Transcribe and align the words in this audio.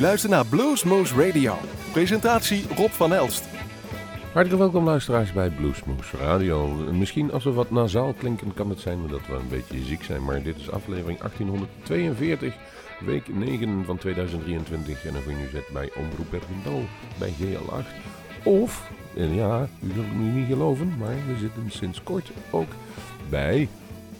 U 0.00 0.02
luistert 0.02 0.32
naar 0.32 0.46
Bluesmoose 0.46 1.26
Radio. 1.26 1.54
Presentatie 1.92 2.64
Rob 2.76 2.90
van 2.90 3.12
Elst. 3.12 3.44
Hartelijk 4.32 4.60
welkom 4.60 4.84
luisteraars 4.84 5.32
bij 5.32 5.50
Bluesmoose 5.50 6.16
Radio. 6.16 6.68
Misschien 6.92 7.32
als 7.32 7.44
we 7.44 7.52
wat 7.52 7.70
nasaal 7.70 8.12
klinken 8.12 8.54
kan 8.54 8.70
het 8.70 8.80
zijn 8.80 9.06
dat 9.08 9.26
we 9.26 9.32
een 9.32 9.48
beetje 9.48 9.84
ziek 9.84 10.02
zijn. 10.02 10.24
Maar 10.24 10.42
dit 10.42 10.56
is 10.56 10.70
aflevering 10.70 11.18
1842, 11.18 12.54
week 13.00 13.34
9 13.34 13.84
van 13.84 13.98
2023. 13.98 15.04
En 15.04 15.16
of 15.16 15.26
u 15.26 15.34
nu 15.34 15.48
zit 15.52 15.68
bij 15.72 15.90
Omroep 15.96 16.30
Bergendal, 16.30 16.82
bij 17.18 17.32
GL8. 17.40 17.86
Of, 18.44 18.90
en 19.16 19.34
ja, 19.34 19.68
u 19.82 19.92
zult 19.94 20.06
het 20.06 20.18
nu 20.18 20.30
niet 20.30 20.46
geloven, 20.46 20.94
maar 20.98 21.16
we 21.26 21.38
zitten 21.38 21.70
sinds 21.70 22.02
kort 22.02 22.30
ook 22.50 22.70
bij 23.28 23.68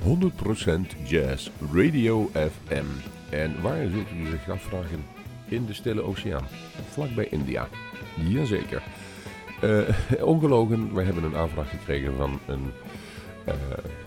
100% 0.04 1.02
Jazz 1.04 1.50
Radio 1.72 2.30
FM. 2.32 2.86
En 3.30 3.62
waar 3.62 3.88
zult 3.88 4.10
u 4.10 4.30
zich 4.30 4.50
afvragen? 4.50 5.19
In 5.50 5.66
de 5.66 5.74
Stille 5.74 6.02
Oceaan, 6.02 6.46
vlakbij 6.88 7.28
India. 7.30 7.68
Jazeker. 8.28 8.82
Uh, 9.64 9.80
ongelogen, 10.22 10.94
we 10.94 11.02
hebben 11.02 11.24
een 11.24 11.36
aanvraag 11.36 11.70
gekregen 11.70 12.16
van 12.16 12.40
een, 12.46 12.72
uh, 13.48 13.54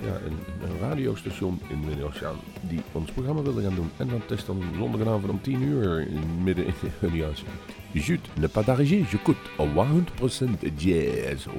ja, 0.01 0.19
een, 0.25 0.39
radiostation 0.79 1.59
in 1.69 1.81
de 1.81 2.03
Oceaan 2.03 2.35
die 2.61 2.81
ons 2.91 3.11
programma 3.11 3.41
wilde 3.41 3.61
gaan 3.61 3.75
doen. 3.75 3.89
En 3.97 4.07
dat 4.07 4.37
is 4.37 4.45
dan 4.45 4.63
zondagavond 4.77 5.29
om 5.29 5.41
10 5.41 5.61
uur 5.61 6.07
midden 6.43 6.65
in 6.65 6.73
de 6.81 6.89
Indiaanse. 7.07 7.43
Jut, 7.91 8.19
ne 8.39 8.47
pas 8.47 8.65
d'arriger, 8.65 9.05
j'écoute 9.05 9.49
100% 9.57 10.73
jazz, 10.75 11.45
104.9 11.45 11.53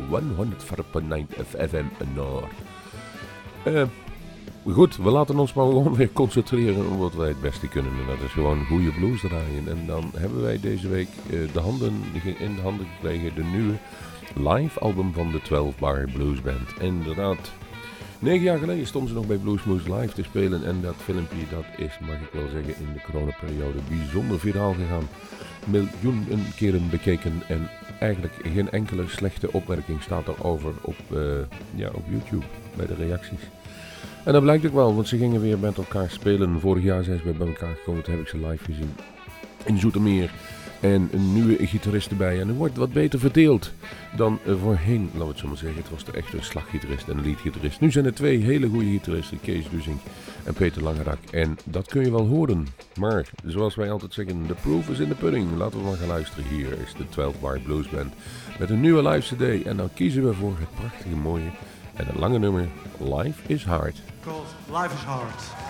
FM 1.59 1.87
Nord. 2.15 2.53
Uh, 3.67 3.83
Goed, 4.73 4.97
we 4.97 5.11
laten 5.11 5.39
ons 5.39 5.53
maar 5.53 5.67
gewoon 5.67 5.95
weer 5.97 6.13
concentreren 6.13 6.91
op 6.91 6.99
wat 6.99 7.15
wij 7.15 7.29
het 7.29 7.41
beste 7.41 7.69
kunnen. 7.69 7.93
En 7.93 8.07
dat 8.07 8.21
is 8.25 8.33
gewoon 8.33 8.67
goede 8.67 8.93
blues 8.93 9.21
draaien. 9.21 9.69
En 9.69 9.87
dan 9.87 10.11
hebben 10.17 10.43
wij 10.43 10.61
deze 10.61 10.89
week 10.89 11.09
uh, 11.31 11.53
de 11.53 11.61
handen, 11.61 12.03
in 12.39 12.55
de 12.55 12.61
handen 12.61 12.87
gekregen 12.87 13.35
de 13.35 13.45
nieuwe 13.45 13.75
live 14.35 14.81
album 14.81 15.13
van 15.13 15.31
de 15.31 15.41
12 15.43 15.79
Bar 15.79 16.09
Blues 16.13 16.43
Band. 16.43 16.81
Inderdaad, 16.81 17.53
negen 18.19 18.43
jaar 18.43 18.59
geleden 18.59 18.87
stonden 18.87 19.11
ze 19.11 19.17
nog 19.17 19.27
bij 19.27 19.37
Bluesmoose 19.37 19.95
live 19.95 20.15
te 20.15 20.23
spelen. 20.23 20.65
En 20.65 20.81
dat 20.81 20.95
filmpje, 20.97 21.49
dat 21.51 21.87
is, 21.87 21.99
mag 22.01 22.17
ik 22.17 22.33
wel 22.33 22.49
zeggen, 22.49 22.87
in 22.87 22.93
de 22.93 23.03
coronaperiode 23.11 23.79
bijzonder 23.89 24.39
viraal 24.39 24.73
gegaan. 24.73 25.09
Miljoenen 25.67 26.53
keren 26.57 26.91
bekeken 26.91 27.43
en 27.49 27.71
eigenlijk 28.01 28.35
geen 28.43 28.71
enkele 28.71 29.09
slechte 29.09 29.53
opmerking 29.53 30.03
staat 30.03 30.29
erover 30.29 30.73
op, 30.83 30.97
uh, 31.13 31.21
ja, 31.75 31.91
op 31.95 32.05
YouTube 32.09 32.45
bij 32.77 32.87
de 32.87 32.95
reacties. 32.95 33.41
En 34.25 34.33
dat 34.33 34.43
blijkt 34.43 34.67
ook 34.67 34.73
wel, 34.73 34.95
want 34.95 35.09
ze 35.09 35.17
gingen 35.17 35.41
weer 35.41 35.59
met 35.59 35.77
elkaar 35.77 36.11
spelen. 36.11 36.61
Vorig 36.61 36.83
jaar 36.83 37.05
zijn 37.05 37.19
ze 37.19 37.25
weer 37.25 37.37
bij 37.37 37.47
elkaar 37.47 37.75
gekomen, 37.75 38.03
toen 38.03 38.15
heb 38.15 38.23
ik 38.23 38.29
ze 38.29 38.47
live 38.47 38.65
gezien. 38.65 38.95
In 39.65 39.79
Zoetermeer. 39.79 40.31
En 40.81 41.09
een 41.13 41.33
nieuwe 41.33 41.67
gitarist 41.67 42.11
erbij. 42.11 42.41
En 42.41 42.49
er 42.49 42.55
wordt 42.55 42.77
wat 42.77 42.93
beter 42.93 43.19
verdeeld 43.19 43.73
dan 44.17 44.39
voorheen, 44.47 45.11
laten 45.13 45.19
we 45.19 45.29
het 45.29 45.39
zo 45.39 45.47
maar 45.49 45.57
zeggen. 45.57 45.79
Het 45.79 45.91
was 45.91 46.05
er 46.07 46.15
echt 46.15 46.33
een 46.33 46.43
slaggitarist 46.43 47.09
en 47.09 47.19
een 47.19 47.25
leadgitarist. 47.25 47.81
Nu 47.81 47.91
zijn 47.91 48.05
er 48.05 48.15
twee 48.15 48.39
hele 48.39 48.69
goede 48.69 48.91
gitaristen, 48.91 49.41
Kees 49.41 49.71
Duzing 49.71 49.99
en 50.45 50.55
Peter 50.55 50.83
Langerak. 50.83 51.19
En 51.31 51.59
dat 51.65 51.87
kun 51.87 52.05
je 52.05 52.11
wel 52.11 52.27
horen. 52.27 52.67
Maar, 52.99 53.27
zoals 53.47 53.75
wij 53.75 53.91
altijd 53.91 54.13
zeggen, 54.13 54.47
the 54.47 54.55
proof 54.55 54.89
is 54.89 54.99
in 54.99 55.09
the 55.09 55.15
pudding. 55.15 55.57
Laten 55.57 55.79
we 55.79 55.85
maar 55.85 55.97
gaan 55.97 56.09
luisteren. 56.09 56.45
Hier 56.45 56.73
is 56.87 56.95
de 56.97 57.09
12 57.09 57.41
Bar 57.41 57.61
Blues 57.61 57.89
Band 57.89 58.13
met 58.59 58.71
een 58.71 58.81
nieuwe 58.81 59.09
live 59.09 59.35
cd. 59.35 59.67
En 59.67 59.77
dan 59.77 59.89
kiezen 59.95 60.25
we 60.25 60.35
voor 60.35 60.55
het 60.59 60.75
prachtige 60.75 61.17
mooie 61.17 61.51
en 61.97 62.07
het 62.07 62.17
lange 62.17 62.39
nummer 62.39 62.69
Life 62.99 63.53
is 63.53 63.65
Hard. 63.65 63.97
Life 64.71 64.95
is 64.95 65.03
Hard. 65.03 65.64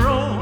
roll. 0.00 0.40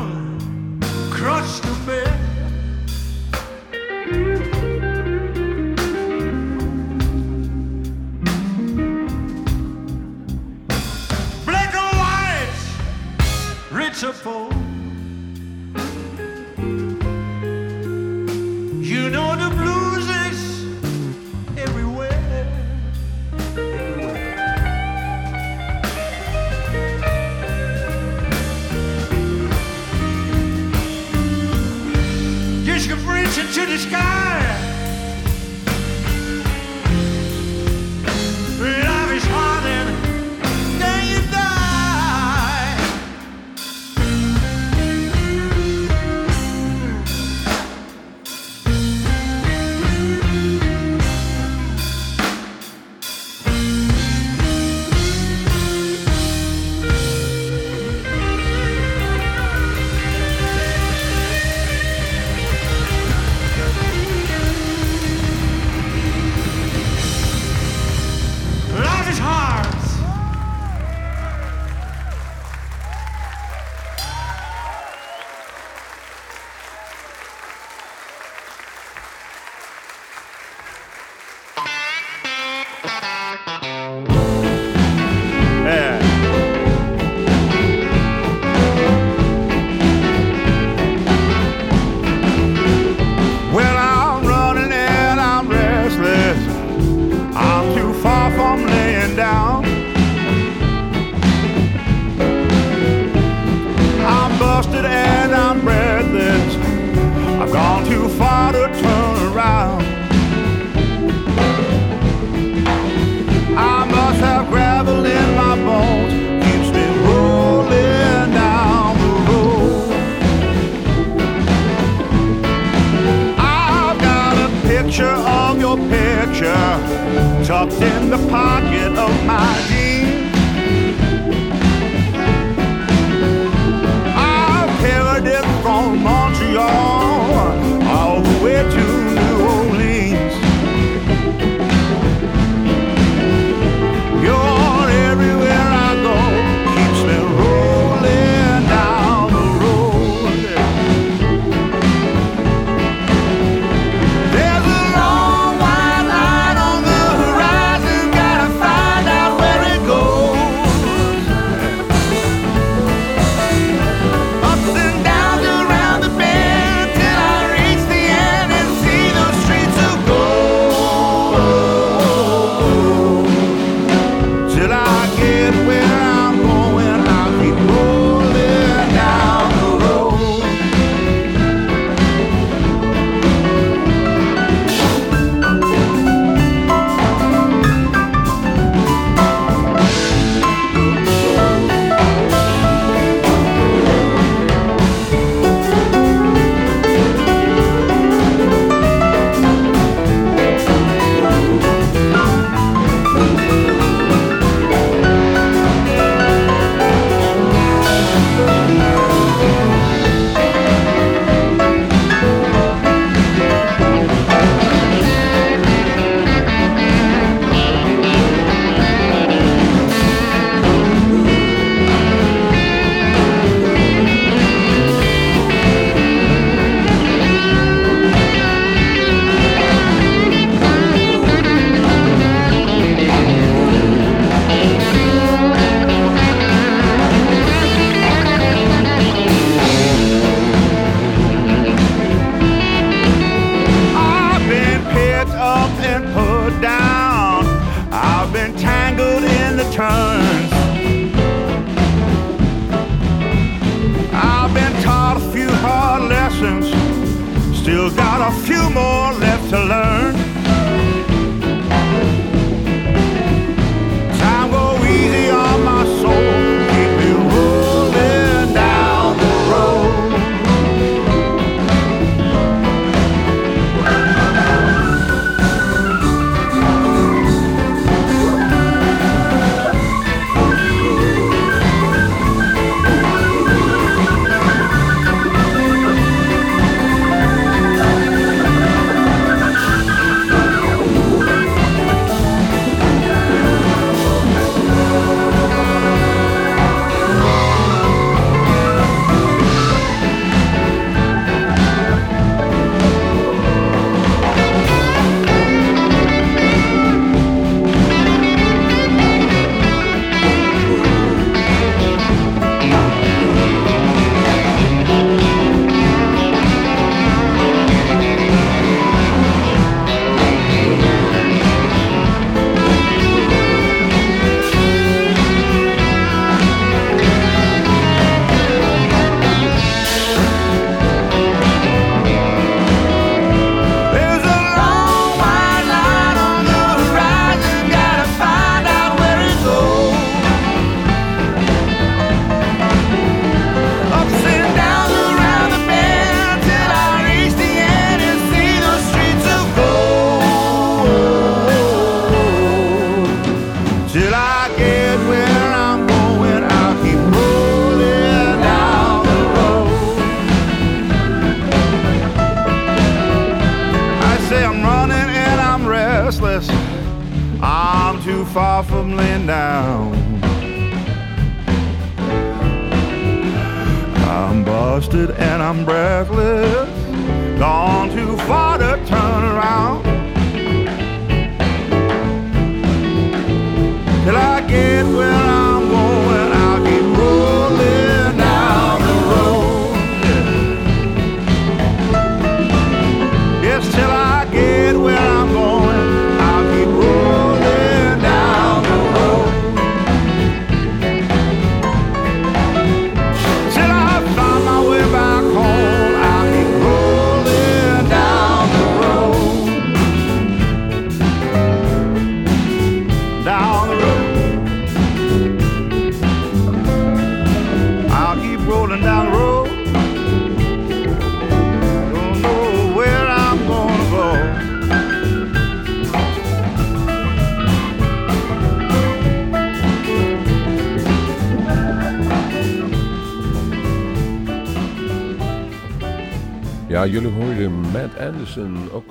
Black 11.45 11.75
white, 11.75 12.51
rich 13.71 14.05
or 14.05 14.13
poor. 14.13 14.58
Sky. 33.79 34.08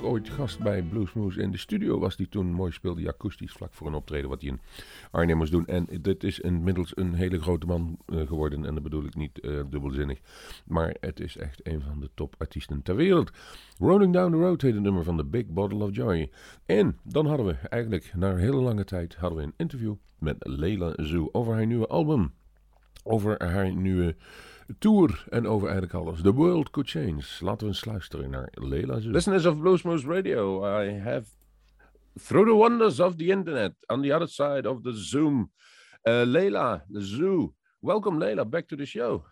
Ooit 0.08 0.28
gast 0.28 0.58
bij 0.58 0.82
Bluesmoose 0.82 1.40
in 1.40 1.50
de 1.50 1.58
studio 1.58 1.98
was 1.98 2.16
die 2.16 2.28
toen 2.28 2.52
mooi 2.52 2.72
speelde, 2.72 3.08
akoestisch 3.08 3.52
vlak 3.52 3.74
voor 3.74 3.86
een 3.86 3.94
optreden 3.94 4.28
wat 4.28 4.40
hij 4.40 4.50
in 4.50 4.60
Arnhem 5.10 5.36
moest 5.36 5.50
doen. 5.50 5.66
En 5.66 5.86
dit 6.00 6.24
is 6.24 6.40
inmiddels 6.40 6.96
een 6.96 7.14
hele 7.14 7.40
grote 7.40 7.66
man 7.66 7.98
eh, 8.06 8.26
geworden 8.26 8.64
en 8.64 8.74
dat 8.74 8.82
bedoel 8.82 9.04
ik 9.04 9.14
niet 9.14 9.40
eh, 9.40 9.60
dubbelzinnig, 9.70 10.20
maar 10.64 10.96
het 11.00 11.20
is 11.20 11.36
echt 11.36 11.66
een 11.66 11.80
van 11.80 12.00
de 12.00 12.10
topartiesten 12.14 12.82
ter 12.82 12.96
wereld. 12.96 13.30
Rolling 13.78 14.12
Down 14.12 14.30
the 14.30 14.38
Road 14.38 14.62
heet 14.62 14.74
het 14.74 14.82
nummer 14.82 15.04
van 15.04 15.16
The 15.16 15.24
Big 15.24 15.46
Bottle 15.46 15.84
of 15.84 15.94
Joy. 15.94 16.30
En 16.66 16.98
dan 17.02 17.26
hadden 17.26 17.46
we 17.46 17.54
eigenlijk 17.54 18.12
na 18.14 18.30
een 18.30 18.38
hele 18.38 18.60
lange 18.60 18.84
tijd 18.84 19.14
hadden 19.14 19.38
we 19.38 19.44
een 19.44 19.54
interview 19.56 19.94
met 20.18 20.36
Leila 20.38 20.92
Zoo 20.96 21.28
over 21.32 21.54
haar 21.54 21.66
nieuwe 21.66 21.86
album, 21.86 22.32
over 23.04 23.44
haar 23.44 23.74
nieuwe 23.74 24.16
tour 24.78 25.26
en 25.30 25.46
over 25.46 25.68
eigenlijk 25.68 25.94
alles. 25.94 26.20
The 26.22 26.34
world 26.34 26.70
could 26.70 26.90
change. 26.90 27.24
Laten 27.40 27.66
we 27.66 27.72
eens 27.72 27.84
luisteren 27.84 28.30
naar 28.30 28.48
Layla 28.52 29.00
Zoe. 29.00 29.10
Listeners 29.10 29.46
of 29.46 29.58
Bluesmoose 29.58 30.06
Radio, 30.06 30.64
I 30.82 30.98
have 30.98 31.26
through 32.26 32.46
the 32.46 32.54
wonders 32.54 33.00
of 33.00 33.16
the 33.16 33.24
internet 33.24 33.72
on 33.86 34.02
the 34.02 34.14
other 34.14 34.28
side 34.28 34.68
of 34.68 34.82
the 34.82 34.92
Zoom, 34.92 35.50
uh, 36.06 36.24
Layla 36.24 36.82
Zoe. 37.00 37.52
Welcome, 37.80 38.18
Layla, 38.18 38.44
back 38.44 38.68
to 38.68 38.76
the 38.76 38.86
show. 38.86 39.24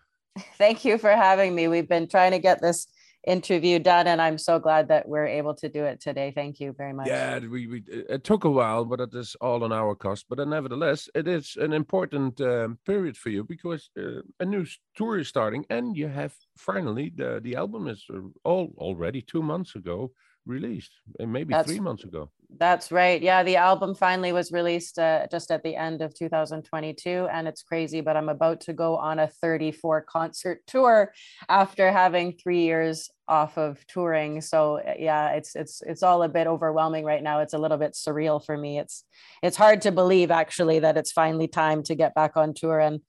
Thank 0.59 0.85
you 0.85 0.99
for 0.99 1.11
having 1.11 1.55
me. 1.55 1.69
We've 1.69 1.89
been 1.89 2.09
trying 2.09 2.33
to 2.33 2.39
get 2.39 2.61
this 2.61 2.87
interview 3.27 3.79
done, 3.79 4.07
and 4.07 4.23
I'm 4.23 4.39
so 4.39 4.59
glad 4.59 4.89
that 4.89 5.09
we're 5.09 5.27
able 5.27 5.55
to 5.57 5.69
do 5.69 5.85
it 5.85 6.01
today. 6.01 6.33
Thank 6.35 6.61
you 6.61 6.73
very 6.77 6.93
much. 6.93 7.09
Yeah, 7.09 7.39
we, 7.41 7.67
we 7.67 7.83
it 7.89 8.25
took 8.25 8.45
a 8.45 8.51
while, 8.51 8.85
but 8.85 9.01
it 9.01 9.15
is 9.15 9.37
all 9.41 9.65
on 9.65 9.73
our 9.73 9.95
cost. 9.95 10.27
But 10.29 10.41
uh, 10.41 10.45
nevertheless, 10.45 11.09
it 11.15 11.27
is 11.29 11.57
an 11.57 11.73
important 11.73 12.41
um, 12.41 12.79
period 12.87 13.17
for 13.17 13.31
you 13.31 13.45
because 13.45 13.91
uh, 13.99 14.23
a 14.41 14.45
new 14.45 14.65
tour 14.95 15.19
is 15.19 15.29
starting, 15.29 15.67
and 15.69 15.97
you 15.97 16.09
have 16.09 16.33
finally 16.57 17.13
the 17.15 17.41
the 17.43 17.57
album 17.57 17.89
is 17.89 18.05
uh, 18.13 18.21
all 18.45 18.73
already 18.79 19.21
two 19.21 19.43
months 19.43 19.75
ago 19.75 20.13
released, 20.47 20.93
maybe 21.19 21.53
That's- 21.53 21.67
three 21.67 21.81
months 21.81 22.05
ago. 22.05 22.31
That's 22.59 22.93
right. 22.93 23.21
Yeah, 23.21 23.43
the 23.43 23.57
album 23.57 23.95
finally 23.95 24.33
was 24.33 24.53
released 24.53 24.99
uh, 24.99 25.27
just 25.31 25.51
at 25.51 25.65
the 25.65 25.75
end 25.75 26.01
of 26.01 26.15
2022, 26.15 27.29
and 27.31 27.49
it's 27.49 27.63
crazy, 27.63 28.01
but 28.01 28.17
I'm 28.17 28.29
about 28.29 28.61
to 28.63 28.73
go 28.73 28.97
on 28.97 29.19
a 29.19 29.27
34 29.27 30.03
concert 30.03 30.63
tour 30.67 31.13
after 31.49 31.91
having 31.91 32.33
three 32.33 32.61
years 32.61 33.11
off 33.29 33.59
of 33.59 33.85
touring. 33.89 34.41
So 34.41 34.79
uh, 34.79 34.95
yeah, 34.97 35.31
it's 35.31 35.57
it's 35.57 35.83
it's 35.83 36.05
all 36.05 36.23
a 36.23 36.29
bit 36.29 36.47
overwhelming 36.47 37.05
right 37.05 37.23
now. 37.23 37.41
It's 37.41 37.55
a 37.55 37.59
little 37.59 37.79
bit 37.79 37.95
surreal 37.95 38.43
for 38.43 38.57
me. 38.57 38.79
It's 38.79 39.05
it's 39.43 39.57
hard 39.57 39.83
to 39.83 39.91
believe 39.93 40.31
actually 40.31 40.79
that 40.79 40.97
it's 40.97 41.13
finally 41.13 41.49
time 41.49 41.83
to 41.85 41.95
get 41.97 42.15
back 42.15 42.37
on 42.37 42.55
tour 42.55 42.79
and. 42.81 43.01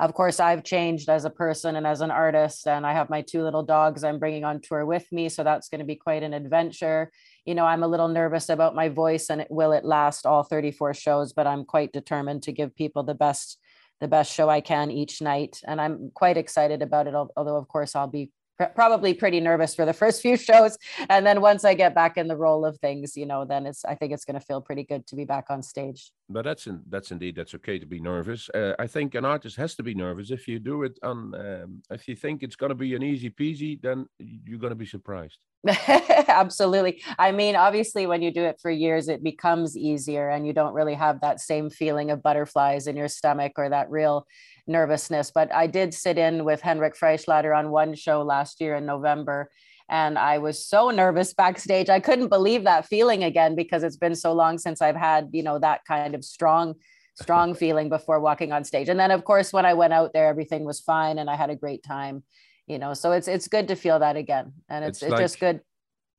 Of 0.00 0.14
course, 0.14 0.40
I've 0.40 0.64
changed 0.64 1.08
as 1.08 1.24
a 1.24 1.30
person 1.30 1.76
and 1.76 1.86
as 1.86 2.00
an 2.00 2.10
artist, 2.10 2.66
and 2.66 2.84
I 2.84 2.94
have 2.94 3.08
my 3.10 3.22
two 3.22 3.42
little 3.42 3.62
dogs 3.62 4.02
I'm 4.02 4.18
bringing 4.18 4.44
on 4.44 4.60
tour 4.60 4.84
with 4.84 5.06
me. 5.12 5.28
So 5.28 5.44
that's 5.44 5.68
going 5.68 5.78
to 5.78 5.84
be 5.84 5.94
quite 5.94 6.24
an 6.24 6.34
adventure 6.34 7.12
you 7.44 7.54
know, 7.54 7.66
I'm 7.66 7.82
a 7.82 7.88
little 7.88 8.08
nervous 8.08 8.48
about 8.48 8.74
my 8.74 8.88
voice 8.88 9.30
and 9.30 9.40
it, 9.40 9.48
will 9.50 9.72
it 9.72 9.84
last 9.84 10.26
all 10.26 10.42
34 10.42 10.94
shows, 10.94 11.32
but 11.32 11.46
I'm 11.46 11.64
quite 11.64 11.92
determined 11.92 12.42
to 12.44 12.52
give 12.52 12.74
people 12.76 13.02
the 13.02 13.14
best 13.14 13.58
the 14.00 14.08
best 14.08 14.32
show 14.32 14.48
I 14.48 14.62
can 14.62 14.90
each 14.90 15.20
night. 15.20 15.60
And 15.66 15.78
I'm 15.78 16.10
quite 16.14 16.38
excited 16.38 16.80
about 16.80 17.06
it, 17.06 17.14
although 17.14 17.56
of 17.56 17.68
course 17.68 17.94
I'll 17.94 18.06
be 18.06 18.30
pr- 18.56 18.72
probably 18.74 19.12
pretty 19.12 19.40
nervous 19.40 19.74
for 19.74 19.84
the 19.84 19.92
first 20.02 20.22
few 20.22 20.38
shows. 20.38 20.78
And 21.10 21.26
then 21.26 21.42
once 21.42 21.66
I 21.66 21.74
get 21.74 21.94
back 21.94 22.16
in 22.16 22.26
the 22.26 22.36
role 22.36 22.64
of 22.64 22.78
things, 22.78 23.14
you 23.14 23.26
know, 23.26 23.44
then 23.44 23.66
it's 23.66 23.84
I 23.84 23.96
think 23.96 24.12
it's 24.12 24.24
going 24.24 24.38
to 24.40 24.46
feel 24.46 24.62
pretty 24.62 24.84
good 24.84 25.06
to 25.08 25.16
be 25.16 25.24
back 25.24 25.46
on 25.50 25.62
stage. 25.62 26.12
But 26.32 26.44
that's 26.44 26.68
in, 26.68 26.80
that's 26.88 27.10
indeed 27.10 27.34
that's 27.34 27.54
okay 27.56 27.78
to 27.80 27.86
be 27.86 28.00
nervous. 28.00 28.48
Uh, 28.50 28.74
I 28.78 28.86
think 28.86 29.16
an 29.16 29.24
artist 29.24 29.56
has 29.56 29.74
to 29.74 29.82
be 29.82 29.94
nervous 29.94 30.30
if 30.30 30.46
you 30.46 30.60
do 30.60 30.84
it 30.84 30.96
on. 31.02 31.34
Um, 31.34 31.82
if 31.90 32.06
you 32.06 32.14
think 32.14 32.42
it's 32.42 32.54
going 32.54 32.70
to 32.70 32.76
be 32.76 32.94
an 32.94 33.02
easy 33.02 33.30
peasy, 33.30 33.80
then 33.82 34.06
you're 34.18 34.60
going 34.60 34.70
to 34.70 34.76
be 34.76 34.86
surprised. 34.86 35.38
Absolutely. 35.66 37.02
I 37.18 37.32
mean, 37.32 37.56
obviously, 37.56 38.06
when 38.06 38.22
you 38.22 38.32
do 38.32 38.44
it 38.44 38.60
for 38.62 38.70
years, 38.70 39.08
it 39.08 39.24
becomes 39.24 39.76
easier 39.76 40.30
and 40.30 40.46
you 40.46 40.52
don't 40.52 40.72
really 40.72 40.94
have 40.94 41.20
that 41.20 41.40
same 41.40 41.68
feeling 41.68 42.12
of 42.12 42.22
butterflies 42.22 42.86
in 42.86 42.96
your 42.96 43.08
stomach 43.08 43.52
or 43.56 43.68
that 43.68 43.90
real 43.90 44.26
nervousness. 44.68 45.32
But 45.34 45.52
I 45.52 45.66
did 45.66 45.92
sit 45.92 46.16
in 46.16 46.44
with 46.44 46.60
Henrik 46.60 46.94
Freischlader 46.96 47.56
on 47.56 47.70
one 47.70 47.94
show 47.94 48.22
last 48.22 48.60
year 48.60 48.76
in 48.76 48.86
November. 48.86 49.50
And 49.90 50.16
I 50.18 50.38
was 50.38 50.64
so 50.64 50.90
nervous 50.90 51.34
backstage. 51.34 51.90
I 51.90 52.00
couldn't 52.00 52.28
believe 52.28 52.64
that 52.64 52.86
feeling 52.86 53.24
again 53.24 53.54
because 53.56 53.82
it's 53.82 53.96
been 53.96 54.14
so 54.14 54.32
long 54.32 54.56
since 54.56 54.80
I've 54.80 54.96
had, 54.96 55.28
you 55.32 55.42
know, 55.42 55.58
that 55.58 55.84
kind 55.84 56.14
of 56.14 56.24
strong, 56.24 56.76
strong 57.20 57.54
feeling 57.54 57.88
before 57.90 58.20
walking 58.20 58.52
on 58.52 58.64
stage. 58.64 58.88
And 58.88 58.98
then, 58.98 59.10
of 59.10 59.24
course, 59.24 59.52
when 59.52 59.66
I 59.66 59.74
went 59.74 59.92
out 59.92 60.12
there, 60.14 60.28
everything 60.28 60.64
was 60.64 60.80
fine 60.80 61.18
and 61.18 61.28
I 61.28 61.36
had 61.36 61.50
a 61.50 61.56
great 61.56 61.82
time 61.82 62.22
you 62.66 62.78
know 62.78 62.94
so 62.94 63.10
it's 63.10 63.26
it's 63.26 63.48
good 63.48 63.66
to 63.66 63.74
feel 63.74 63.98
that 63.98 64.16
again 64.16 64.52
and 64.68 64.84
it's 64.84 65.02
It's 65.02 65.10
it's, 65.10 65.20
just 65.20 65.40
good 65.40 65.60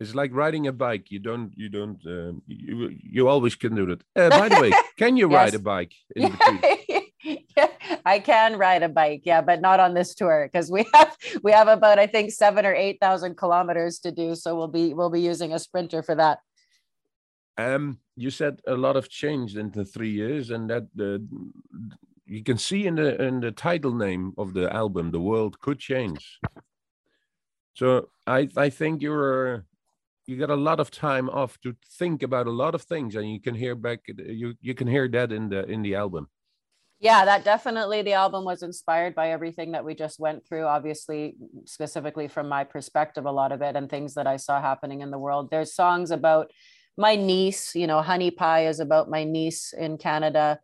It's 0.01 0.15
like 0.15 0.31
riding 0.33 0.65
a 0.67 0.71
bike. 0.73 1.11
You 1.13 1.19
don't 1.19 1.51
you 1.55 1.69
don't 1.69 2.01
um, 2.07 2.41
you 2.47 2.89
you 3.17 3.27
always 3.27 3.55
can 3.55 3.75
do 3.75 3.85
that. 3.85 4.01
Uh, 4.15 4.29
by 4.41 4.49
the 4.49 4.59
way, 4.59 4.71
can 4.97 5.15
you 5.15 5.27
ride 5.27 5.53
Yes. 5.53 5.61
a 5.61 5.63
bike 5.73 5.93
in 6.15 6.31
between? 6.33 6.59
I 8.05 8.19
can 8.19 8.57
ride 8.57 8.83
a 8.83 8.89
bike, 8.89 9.21
yeah, 9.25 9.41
but 9.41 9.61
not 9.61 9.79
on 9.79 9.93
this 9.93 10.15
tour 10.15 10.49
because 10.51 10.71
we 10.71 10.85
have 10.93 11.15
we 11.43 11.51
have 11.51 11.67
about 11.67 11.99
I 11.99 12.07
think 12.07 12.31
seven 12.31 12.65
or 12.65 12.73
eight 12.73 12.97
thousand 12.99 13.35
kilometers 13.35 13.99
to 13.99 14.11
do. 14.11 14.35
So 14.35 14.55
we'll 14.55 14.67
be 14.67 14.93
we'll 14.93 15.09
be 15.09 15.21
using 15.21 15.53
a 15.53 15.59
sprinter 15.59 16.03
for 16.03 16.15
that. 16.15 16.39
Um, 17.57 17.99
you 18.15 18.29
said 18.29 18.61
a 18.67 18.75
lot 18.75 18.95
of 18.95 19.09
changed 19.09 19.57
in 19.57 19.71
the 19.71 19.85
three 19.85 20.11
years, 20.11 20.51
and 20.51 20.69
that 20.69 20.87
you 22.25 22.43
can 22.43 22.57
see 22.57 22.87
in 22.87 22.95
the 22.95 23.21
in 23.21 23.41
the 23.41 23.51
title 23.51 23.93
name 23.93 24.33
of 24.37 24.53
the 24.53 24.73
album, 24.73 25.11
the 25.11 25.19
world 25.19 25.59
could 25.59 25.79
change. 25.79 26.39
So 27.73 28.09
I 28.25 28.49
I 28.55 28.69
think 28.69 29.01
you're 29.01 29.65
you 30.25 30.37
got 30.37 30.49
a 30.49 30.55
lot 30.55 30.79
of 30.79 30.91
time 30.91 31.29
off 31.29 31.59
to 31.61 31.75
think 31.99 32.23
about 32.23 32.47
a 32.47 32.51
lot 32.51 32.75
of 32.75 32.83
things, 32.83 33.15
and 33.15 33.29
you 33.29 33.41
can 33.41 33.55
hear 33.55 33.75
back 33.75 33.99
you 34.07 34.55
you 34.61 34.73
can 34.73 34.87
hear 34.87 35.07
that 35.09 35.31
in 35.31 35.49
the 35.49 35.65
in 35.65 35.81
the 35.81 35.95
album. 35.95 36.29
Yeah, 37.01 37.25
that 37.25 37.43
definitely 37.43 38.03
the 38.03 38.13
album 38.13 38.45
was 38.45 38.61
inspired 38.61 39.15
by 39.15 39.31
everything 39.31 39.71
that 39.71 39.83
we 39.83 39.95
just 39.95 40.19
went 40.19 40.45
through. 40.47 40.65
Obviously, 40.65 41.35
specifically 41.65 42.27
from 42.27 42.47
my 42.47 42.63
perspective, 42.63 43.25
a 43.25 43.31
lot 43.31 43.51
of 43.51 43.63
it 43.63 43.75
and 43.75 43.89
things 43.89 44.13
that 44.13 44.27
I 44.27 44.37
saw 44.37 44.61
happening 44.61 45.01
in 45.01 45.09
the 45.09 45.17
world. 45.17 45.49
There's 45.49 45.73
songs 45.73 46.11
about 46.11 46.51
my 46.97 47.15
niece, 47.15 47.73
you 47.73 47.87
know, 47.87 48.03
Honey 48.03 48.29
Pie 48.29 48.67
is 48.67 48.79
about 48.79 49.09
my 49.09 49.23
niece 49.23 49.73
in 49.73 49.97
Canada. 49.97 50.59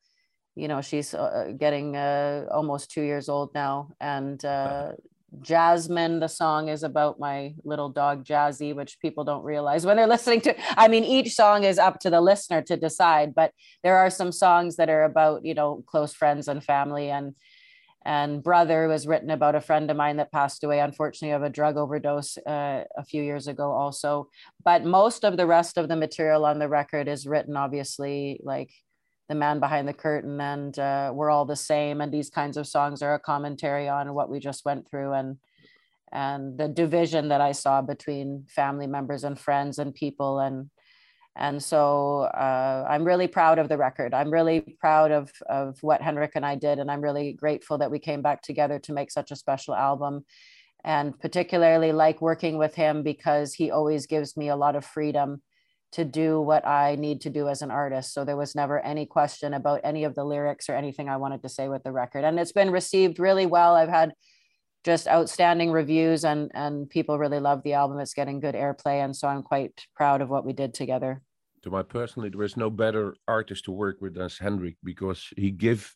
You 0.54 0.67
know, 0.67 0.80
she's 0.82 1.15
uh, 1.15 1.54
getting 1.58 1.95
uh, 1.95 2.45
almost 2.52 2.91
two 2.91 3.02
years 3.02 3.30
old 3.30 3.50
now. 3.56 3.93
And 4.00 4.43
uh, 4.45 4.91
Jasmine, 5.41 6.19
the 6.19 6.28
song 6.28 6.69
is 6.69 6.84
about 6.84 7.19
my 7.19 7.54
little 7.63 7.89
dog 7.89 8.26
Jazzy, 8.26 8.76
which 8.76 9.00
people 9.00 9.23
don't 9.23 9.43
realize 9.43 9.86
when 9.86 9.97
they're 9.97 10.08
listening 10.15 10.41
to. 10.41 10.56
I 10.80 10.88
mean, 10.88 11.04
each 11.04 11.34
song 11.34 11.63
is 11.63 11.78
up 11.80 12.00
to 12.02 12.10
the 12.10 12.21
listener 12.21 12.62
to 12.63 12.78
decide, 12.78 13.34
but 13.36 13.52
there 13.84 13.97
are 13.97 14.10
some 14.10 14.32
songs 14.32 14.76
that 14.78 14.89
are 14.89 15.04
about, 15.04 15.45
you 15.45 15.54
know, 15.54 15.84
close 15.88 16.13
friends 16.13 16.47
and 16.47 16.63
family. 16.63 17.10
And 17.10 17.36
and 18.06 18.41
brother 18.41 18.88
was 18.88 19.06
written 19.06 19.30
about 19.30 19.56
a 19.56 19.60
friend 19.62 19.91
of 19.91 19.97
mine 19.97 20.15
that 20.15 20.32
passed 20.32 20.63
away 20.63 20.80
unfortunately 20.80 21.36
of 21.36 21.43
a 21.43 21.50
drug 21.50 21.76
overdose 21.76 22.38
uh, 22.38 22.84
a 22.95 23.04
few 23.04 23.21
years 23.21 23.47
ago 23.47 23.71
also 23.71 24.30
but 24.63 24.86
most 24.86 25.26
of 25.26 25.36
the 25.36 25.45
rest 25.45 25.78
of 25.78 25.89
the 25.89 25.95
material 25.95 26.45
on 26.45 26.58
the 26.58 26.69
record 26.69 27.10
is 27.10 27.28
written 27.28 27.58
obviously 27.58 28.39
like 28.43 28.71
the 29.28 29.36
man 29.36 29.60
behind 29.60 29.88
the 29.88 29.94
curtain 29.94 30.40
and 30.40 30.78
uh, 30.80 31.12
we're 31.13 31.30
all 31.30 31.46
the 31.46 31.56
same 31.56 32.02
and 32.02 32.12
these 32.12 32.30
kinds 32.30 32.58
of 32.58 32.68
songs 32.68 33.02
are 33.02 33.13
a 33.13 33.20
commentary 33.20 33.88
on 33.88 34.13
what 34.13 34.30
we 34.30 34.40
just 34.40 34.66
went 34.66 34.90
through 34.90 35.13
and 35.13 35.38
and 36.13 36.58
the 36.58 36.68
division 36.68 37.28
that 37.28 37.42
i 37.42 37.52
saw 37.52 37.82
between 37.82 38.46
family 38.48 38.88
members 38.88 39.24
and 39.24 39.40
friends 39.40 39.80
and 39.80 39.94
people 39.94 40.40
and 40.40 40.70
and 41.36 41.62
so 41.62 42.22
uh, 42.22 42.86
i'm 42.90 43.04
really 43.04 43.28
proud 43.28 43.60
of 43.60 43.70
the 43.70 43.78
record. 43.78 44.13
I'm 44.13 44.32
really 44.32 44.62
proud 44.80 45.12
of 45.12 45.32
of 45.50 45.78
what 45.82 46.02
henrik 46.02 46.32
and 46.36 46.46
i 46.46 46.56
did 46.56 46.80
and 46.80 46.90
i'm 46.90 47.02
really 47.02 47.34
grateful 47.34 47.78
that 47.80 47.92
we 47.92 48.00
came 48.00 48.22
back 48.22 48.42
together 48.42 48.80
to 48.80 48.94
make 48.94 49.12
such 49.12 49.32
a 49.32 49.36
special 49.36 49.76
album 49.76 50.24
and 50.86 51.20
particularly 51.20 51.92
like 51.92 52.22
working 52.22 52.58
with 52.58 52.76
him 52.76 53.04
because 53.04 53.54
he 53.54 53.72
always 53.72 54.06
gives 54.06 54.38
me 54.38 54.48
a 54.48 54.56
lot 54.56 54.76
of 54.76 54.86
freedom 54.86 55.42
to 55.93 56.04
do 56.04 56.41
what 56.41 56.67
I 56.67 56.95
need 56.95 57.21
to 57.21 57.30
do 57.30 57.47
as 57.47 57.62
an 57.62 57.71
artist. 57.71 58.13
So 58.13 58.26
there 58.26 58.38
was 58.38 58.56
never 58.56 58.80
any 58.80 59.06
question 59.06 59.54
about 59.54 59.82
any 59.84 60.04
of 60.04 60.15
the 60.15 60.23
lyrics 60.23 60.69
or 60.69 60.76
anything 60.76 61.10
I 61.10 61.17
wanted 61.17 61.41
to 61.43 61.50
say 61.50 61.69
with 61.69 61.84
the 61.84 61.91
record. 61.91 62.23
And 62.23 62.39
it's 62.39 62.52
been 62.52 62.71
received 62.71 63.19
really 63.19 63.45
well. 63.45 63.76
I've 63.76 63.89
had 63.89 64.13
just 64.84 65.08
outstanding 65.08 65.71
reviews 65.71 66.23
and 66.23 66.52
and 66.54 66.89
people 66.89 67.17
really 67.17 67.39
love 67.39 67.63
the 67.63 67.73
album. 67.73 68.00
It's 68.00 68.13
getting 68.13 68.39
good 68.39 68.56
airplay. 68.56 69.04
And 69.04 69.15
so 69.15 69.28
I'm 69.28 69.43
quite 69.43 69.86
proud 69.95 70.21
of 70.21 70.30
what 70.30 70.45
we 70.45 70.54
did 70.54 70.73
together. 70.73 71.21
To 71.63 71.71
my 71.71 71.84
personally, 71.84 72.30
there 72.30 72.43
is 72.43 72.58
no 72.58 72.69
better 72.69 73.15
artist 73.28 73.65
to 73.65 73.71
work 73.71 73.97
with 74.02 74.15
than 74.15 74.30
Hendrik 74.39 74.78
because 74.84 75.30
he 75.36 75.52
give 75.52 75.95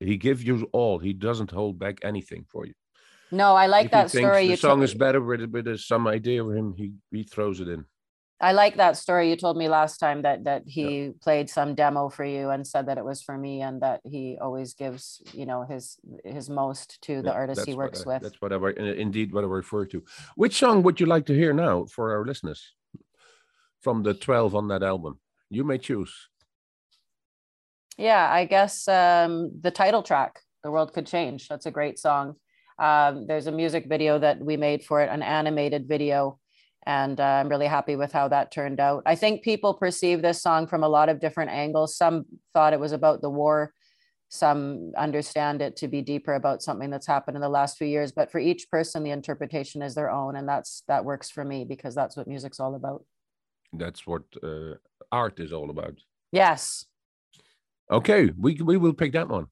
he 0.00 0.16
gives 0.16 0.44
you 0.44 0.68
all. 0.72 0.98
He 0.98 1.12
doesn't 1.12 1.50
hold 1.50 1.78
back 1.78 1.98
anything 2.02 2.44
for 2.48 2.66
you. 2.66 2.74
No, 3.30 3.54
I 3.54 3.66
like 3.66 3.86
If 3.86 3.92
that 3.92 4.10
story. 4.10 4.44
The 4.44 4.50
you 4.50 4.56
song 4.56 4.82
is 4.82 4.94
better 4.94 5.20
with 5.20 5.42
with 5.50 5.78
some 5.80 6.06
idea 6.06 6.44
of 6.44 6.54
him. 6.54 6.74
He 6.76 6.92
he 7.10 7.22
throws 7.24 7.60
it 7.60 7.68
in. 7.68 7.84
I 8.40 8.52
like 8.52 8.76
that 8.76 8.96
story 8.96 9.30
you 9.30 9.36
told 9.36 9.56
me 9.56 9.68
last 9.68 9.98
time 9.98 10.22
that 10.22 10.44
that 10.44 10.62
he 10.66 11.12
played 11.22 11.48
some 11.48 11.74
demo 11.74 12.08
for 12.08 12.24
you 12.24 12.50
and 12.50 12.66
said 12.66 12.86
that 12.86 12.98
it 12.98 13.04
was 13.04 13.22
for 13.22 13.38
me 13.38 13.62
and 13.62 13.80
that 13.80 14.00
he 14.04 14.36
always 14.40 14.74
gives 14.74 15.22
you 15.32 15.46
know 15.46 15.64
his 15.64 15.98
his 16.24 16.50
most 16.50 17.00
to 17.02 17.22
the 17.22 17.28
Yeah, 17.28 17.40
artists 17.42 17.64
he 17.64 17.74
works 17.74 18.02
I- 18.06 18.14
with. 18.14 18.22
That's 18.22 18.40
what 18.42 18.52
I 18.52 18.58
indeed 18.80 19.32
what 19.32 19.44
I 19.44 19.46
refer 19.46 19.86
to. 19.86 20.02
Which 20.36 20.58
song 20.58 20.82
would 20.82 21.00
you 21.00 21.06
like 21.06 21.26
to 21.26 21.34
hear 21.34 21.52
now 21.52 21.86
for 21.86 22.12
our 22.12 22.24
listeners 22.26 22.74
from 23.80 24.02
the 24.02 24.14
twelve 24.14 24.54
on 24.54 24.68
that 24.68 24.82
album? 24.82 25.20
You 25.50 25.64
may 25.64 25.78
choose. 25.78 26.12
Yeah, 27.96 28.28
I 28.28 28.44
guess 28.46 28.88
um, 28.88 29.52
the 29.60 29.70
title 29.70 30.02
track, 30.02 30.40
"The 30.64 30.70
World 30.70 30.92
Could 30.92 31.06
Change." 31.06 31.46
That's 31.48 31.66
a 31.66 31.70
great 31.70 31.98
song. 31.98 32.34
Um, 32.78 33.26
there's 33.28 33.46
a 33.46 33.52
music 33.52 33.86
video 33.88 34.18
that 34.18 34.40
we 34.40 34.56
made 34.56 34.82
for 34.82 35.00
it, 35.00 35.08
an 35.08 35.22
animated 35.22 35.86
video, 35.86 36.40
and 36.86 37.18
uh, 37.18 37.24
I'm 37.24 37.48
really 37.48 37.66
happy 37.66 37.96
with 37.96 38.12
how 38.12 38.28
that 38.28 38.50
turned 38.50 38.80
out. 38.80 39.02
I 39.06 39.14
think 39.14 39.42
people 39.42 39.74
perceive 39.74 40.22
this 40.22 40.42
song 40.42 40.66
from 40.66 40.82
a 40.82 40.88
lot 40.88 41.08
of 41.08 41.20
different 41.20 41.50
angles. 41.50 41.96
Some 41.96 42.26
thought 42.52 42.72
it 42.72 42.80
was 42.80 42.92
about 42.92 43.22
the 43.22 43.30
war. 43.30 43.72
Some 44.28 44.92
understand 44.96 45.62
it 45.62 45.76
to 45.76 45.88
be 45.88 46.02
deeper 46.02 46.34
about 46.34 46.62
something 46.62 46.90
that's 46.90 47.06
happened 47.06 47.36
in 47.36 47.40
the 47.40 47.48
last 47.48 47.78
few 47.78 47.86
years. 47.86 48.12
But 48.12 48.30
for 48.30 48.38
each 48.38 48.68
person, 48.70 49.02
the 49.02 49.10
interpretation 49.10 49.80
is 49.80 49.94
their 49.94 50.10
own, 50.10 50.36
and 50.36 50.48
that's 50.48 50.82
that 50.88 51.04
works 51.04 51.30
for 51.30 51.44
me 51.44 51.64
because 51.64 51.94
that's 51.94 52.16
what 52.16 52.26
music's 52.26 52.60
all 52.60 52.74
about. 52.74 53.04
That's 53.72 54.06
what 54.06 54.22
uh, 54.42 54.74
art 55.12 55.40
is 55.40 55.52
all 55.52 55.70
about. 55.70 55.94
Yes. 56.32 56.84
Okay, 57.90 58.30
we 58.36 58.54
we 58.56 58.76
will 58.76 58.94
pick 58.94 59.12
that 59.12 59.28
one. 59.28 59.46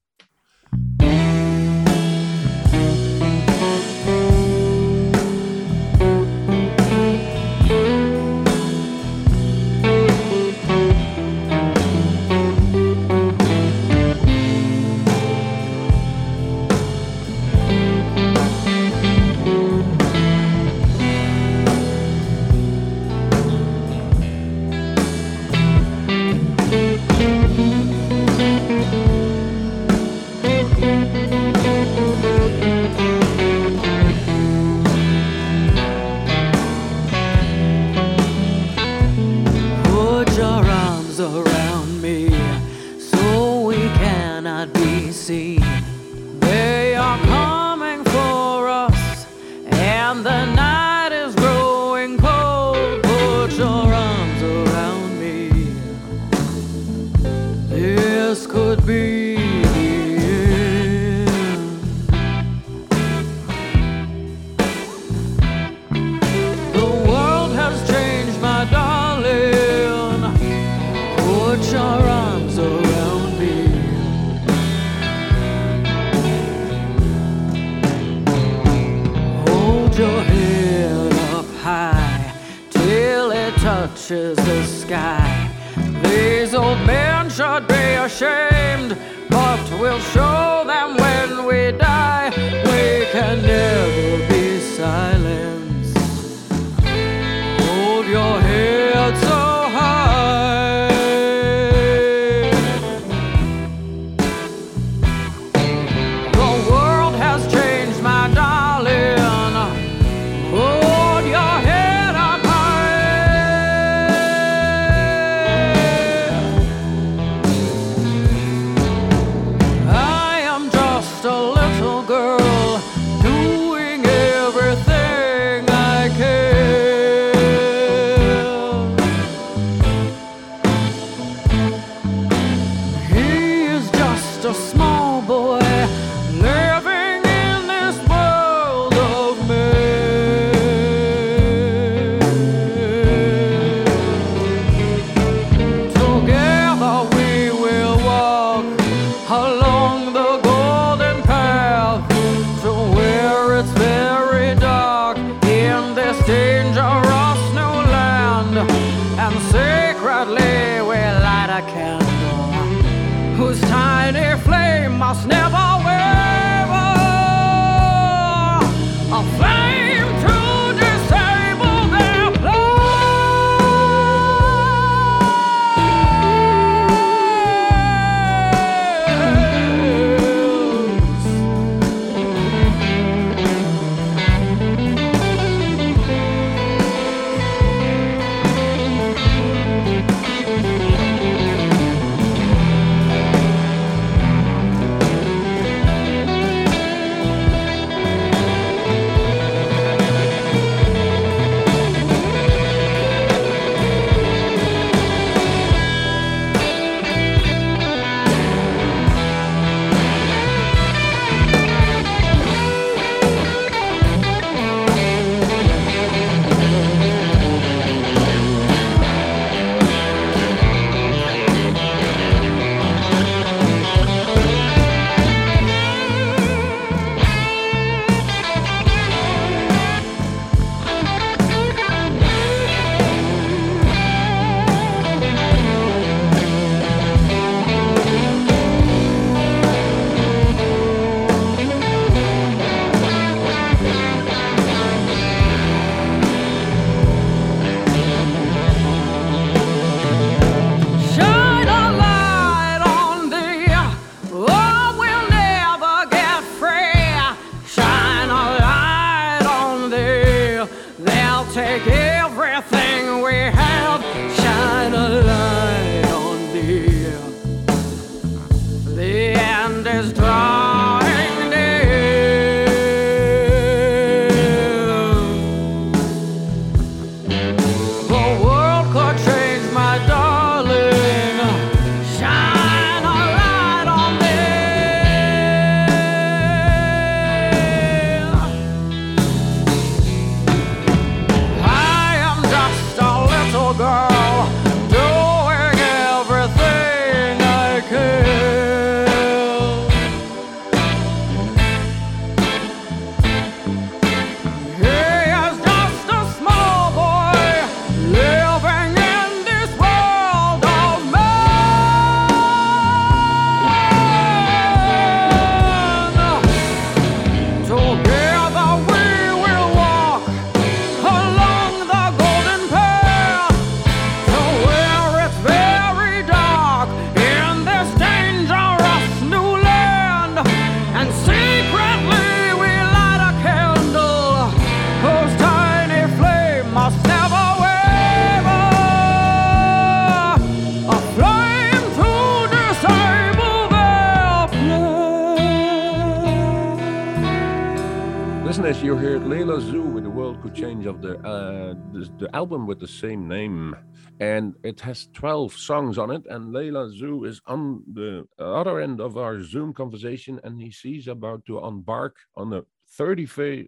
The, 352.23 352.33
album 352.33 352.67
with 352.67 352.79
the 352.79 352.87
same 352.87 353.27
name. 353.27 353.75
And 354.21 354.55
it 354.63 354.79
has 354.79 355.09
12 355.13 355.53
songs 355.53 355.97
on 355.97 356.09
it. 356.09 356.25
And 356.29 356.53
Layla 356.53 356.89
Zoe 356.97 357.27
is 357.27 357.41
on 357.47 357.83
the 357.91 358.25
other 358.39 358.79
end 358.79 359.01
of 359.01 359.17
our 359.17 359.43
Zoom 359.43 359.73
conversation. 359.73 360.39
And 360.45 360.61
he 360.61 360.71
sees 360.71 361.09
about 361.09 361.45
to 361.47 361.59
embark 361.65 362.15
on 362.37 362.49
the 362.49 362.63
30 362.91 363.25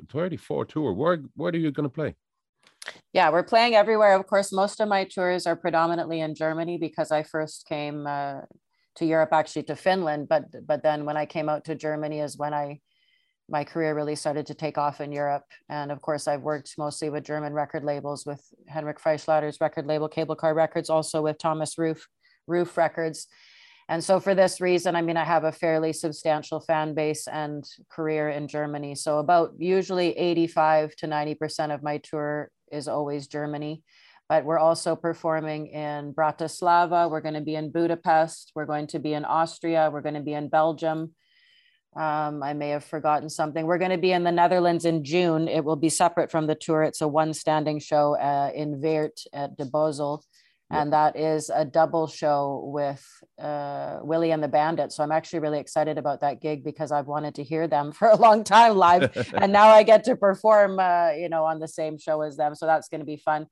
34 0.09 0.65
tour. 0.65 0.93
Where, 0.93 1.19
where 1.35 1.51
are 1.51 1.57
you 1.57 1.71
going 1.71 1.89
to 1.89 1.93
play? 1.93 2.15
Yeah, 3.11 3.29
we're 3.29 3.43
playing 3.43 3.75
everywhere. 3.75 4.15
Of 4.15 4.25
course, 4.25 4.53
most 4.53 4.79
of 4.79 4.87
my 4.87 5.03
tours 5.03 5.45
are 5.45 5.57
predominantly 5.57 6.21
in 6.21 6.33
Germany 6.33 6.77
because 6.77 7.11
I 7.11 7.23
first 7.23 7.65
came 7.67 8.07
uh, 8.07 8.41
to 8.95 9.05
Europe, 9.05 9.33
actually 9.33 9.63
to 9.63 9.75
Finland. 9.75 10.29
But 10.29 10.43
but 10.65 10.81
then 10.81 11.03
when 11.03 11.17
I 11.17 11.25
came 11.25 11.49
out 11.49 11.65
to 11.65 11.75
Germany 11.75 12.21
is 12.21 12.37
when 12.37 12.53
I 12.53 12.79
my 13.49 13.63
career 13.63 13.93
really 13.93 14.15
started 14.15 14.45
to 14.47 14.53
take 14.53 14.77
off 14.77 15.01
in 15.01 15.12
Europe. 15.12 15.43
And 15.69 15.91
of 15.91 16.01
course, 16.01 16.27
I've 16.27 16.41
worked 16.41 16.73
mostly 16.77 17.10
with 17.10 17.23
German 17.23 17.53
record 17.53 17.84
labels, 17.84 18.25
with 18.25 18.41
Henrik 18.67 18.99
Freischlader's 18.99 19.62
record 19.62 19.86
label, 19.86 20.08
Cable 20.08 20.36
Car 20.36 20.53
Records, 20.53 20.89
also 20.89 21.21
with 21.21 21.38
Thomas 21.38 21.77
Ruf, 21.77 22.08
Ruf 22.47 22.75
Records. 22.77 23.27
And 23.88 24.03
so 24.03 24.19
for 24.19 24.34
this 24.34 24.60
reason, 24.60 24.95
I 24.95 25.03
mean, 25.03 25.17
I 25.17 25.23
have 25.23 25.43
a 25.43 25.51
fairly 25.51 25.93
substantial 25.93 26.60
fan 26.60 26.95
base 26.95 27.27
and 27.27 27.63
career 27.91 28.29
in 28.29 28.47
Germany. 28.47 28.95
So 28.95 29.19
about 29.19 29.53
usually 29.60 30.17
85 30.17 30.95
to 30.97 31.08
90% 31.08 31.73
of 31.73 31.84
my 31.84 31.99
tour 31.99 32.49
is 32.71 32.88
always 32.88 33.27
Germany. 33.27 33.84
But 34.27 34.43
we're 34.43 34.58
also 34.58 34.95
performing 34.95 35.67
in 35.67 36.13
Bratislava. 36.15 37.12
We're 37.12 37.21
going 37.21 37.36
to 37.36 37.41
be 37.41 37.53
in 37.53 37.71
Budapest. 37.71 38.51
We're 38.55 38.65
going 38.65 38.88
to 38.88 38.97
be 38.97 39.13
in 39.13 39.23
Austria. 39.23 39.91
We're 39.93 40.01
going 40.01 40.15
to 40.15 40.21
be 40.21 40.34
in 40.34 40.49
Belgium. 40.49 41.13
Um, 41.95 42.43
I 42.43 42.53
may 42.53 42.69
have 42.69 42.84
forgotten 42.84 43.29
something. 43.29 43.65
We're 43.65 43.77
going 43.77 43.91
to 43.91 43.97
be 43.97 44.12
in 44.12 44.23
the 44.23 44.31
Netherlands 44.31 44.84
in 44.84 45.03
June. 45.03 45.47
It 45.47 45.63
will 45.63 45.77
be 45.77 45.89
separate 45.89 46.29
from 46.29 46.45
the 46.45 46.55
tour. 46.55 46.84
It's 46.84 47.01
a 47.01 47.08
one 47.08 47.34
standing 47.34 47.79
show 47.79 48.17
uh, 48.17 48.51
in 48.53 48.81
Weert 48.81 49.21
at 49.31 49.55
De 49.58 49.65
Bosuil. 49.65 50.21
And 50.71 50.91
that 50.93 51.15
is 51.15 51.51
a 51.53 51.63
double 51.63 52.08
show 52.08 52.63
with 52.65 53.05
uh, 53.39 53.99
Willie 54.01 54.31
and 54.31 54.41
the 54.41 54.47
Bandit. 54.47 54.91
So 54.91 55.03
I'm 55.03 55.12
actually 55.12 55.39
really 55.39 55.60
excited 55.60 55.97
about 55.97 56.21
that 56.21 56.41
gig 56.41 56.63
because 56.63 56.91
I've 56.91 57.05
wanted 57.05 57.36
to 57.36 57.43
hear 57.43 57.67
them 57.67 57.91
for 57.93 58.10
a 58.10 58.15
long 58.15 58.43
time 58.43 58.75
live. 58.75 59.34
and 59.34 59.53
now 59.53 59.67
I 59.67 59.84
get 59.84 60.03
to 60.05 60.15
perform, 60.15 60.79
uh, 60.79 61.12
you 61.12 61.29
know, 61.29 61.45
on 61.45 61.60
the 61.60 61.67
same 61.67 61.97
show 61.97 62.21
as 62.21 62.36
them. 62.36 62.55
So 62.55 62.65
that's 62.65 62.89
going 62.89 63.01
to 63.01 63.05
be 63.05 63.17
fun. 63.17 63.47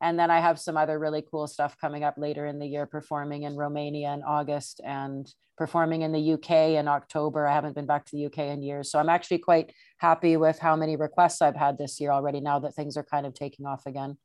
And 0.00 0.18
then 0.18 0.30
I 0.30 0.40
have 0.40 0.58
some 0.58 0.76
other 0.76 0.98
really 0.98 1.24
cool 1.28 1.46
stuff 1.46 1.76
coming 1.80 2.04
up 2.04 2.14
later 2.16 2.46
in 2.46 2.58
the 2.58 2.66
year, 2.66 2.86
performing 2.86 3.42
in 3.42 3.56
Romania 3.56 4.12
in 4.14 4.22
August 4.22 4.80
and 4.84 5.28
performing 5.56 6.02
in 6.02 6.12
the 6.12 6.32
UK 6.34 6.78
in 6.78 6.86
October. 6.86 7.46
I 7.46 7.54
haven't 7.54 7.74
been 7.74 7.86
back 7.86 8.04
to 8.06 8.16
the 8.16 8.26
UK 8.26 8.38
in 8.38 8.62
years. 8.62 8.90
So 8.90 8.98
I'm 8.98 9.08
actually 9.08 9.38
quite 9.38 9.72
happy 9.98 10.36
with 10.36 10.58
how 10.60 10.76
many 10.76 10.96
requests 10.96 11.42
I've 11.42 11.56
had 11.56 11.78
this 11.78 11.98
year 12.00 12.12
already 12.12 12.40
now 12.40 12.60
that 12.60 12.74
things 12.74 12.96
are 12.96 13.02
kind 13.02 13.26
of 13.26 13.34
taking 13.34 13.66
off 13.66 13.84
again. 13.86 14.16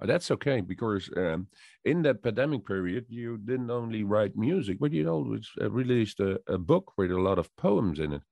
Oh, 0.00 0.06
that's 0.06 0.30
okay 0.32 0.60
because 0.60 1.08
um, 1.16 1.46
in 1.84 2.02
that 2.02 2.22
pandemic 2.22 2.66
period, 2.66 3.06
you 3.08 3.38
didn't 3.38 3.70
only 3.70 4.02
write 4.02 4.36
music, 4.36 4.78
but 4.80 4.92
you 4.92 5.08
always 5.08 5.48
uh, 5.60 5.70
released 5.70 6.18
a, 6.18 6.40
a 6.48 6.58
book 6.58 6.92
with 6.96 7.12
a 7.12 7.20
lot 7.20 7.38
of 7.38 7.54
poems 7.56 8.00
in 8.00 8.14
it. 8.14 8.22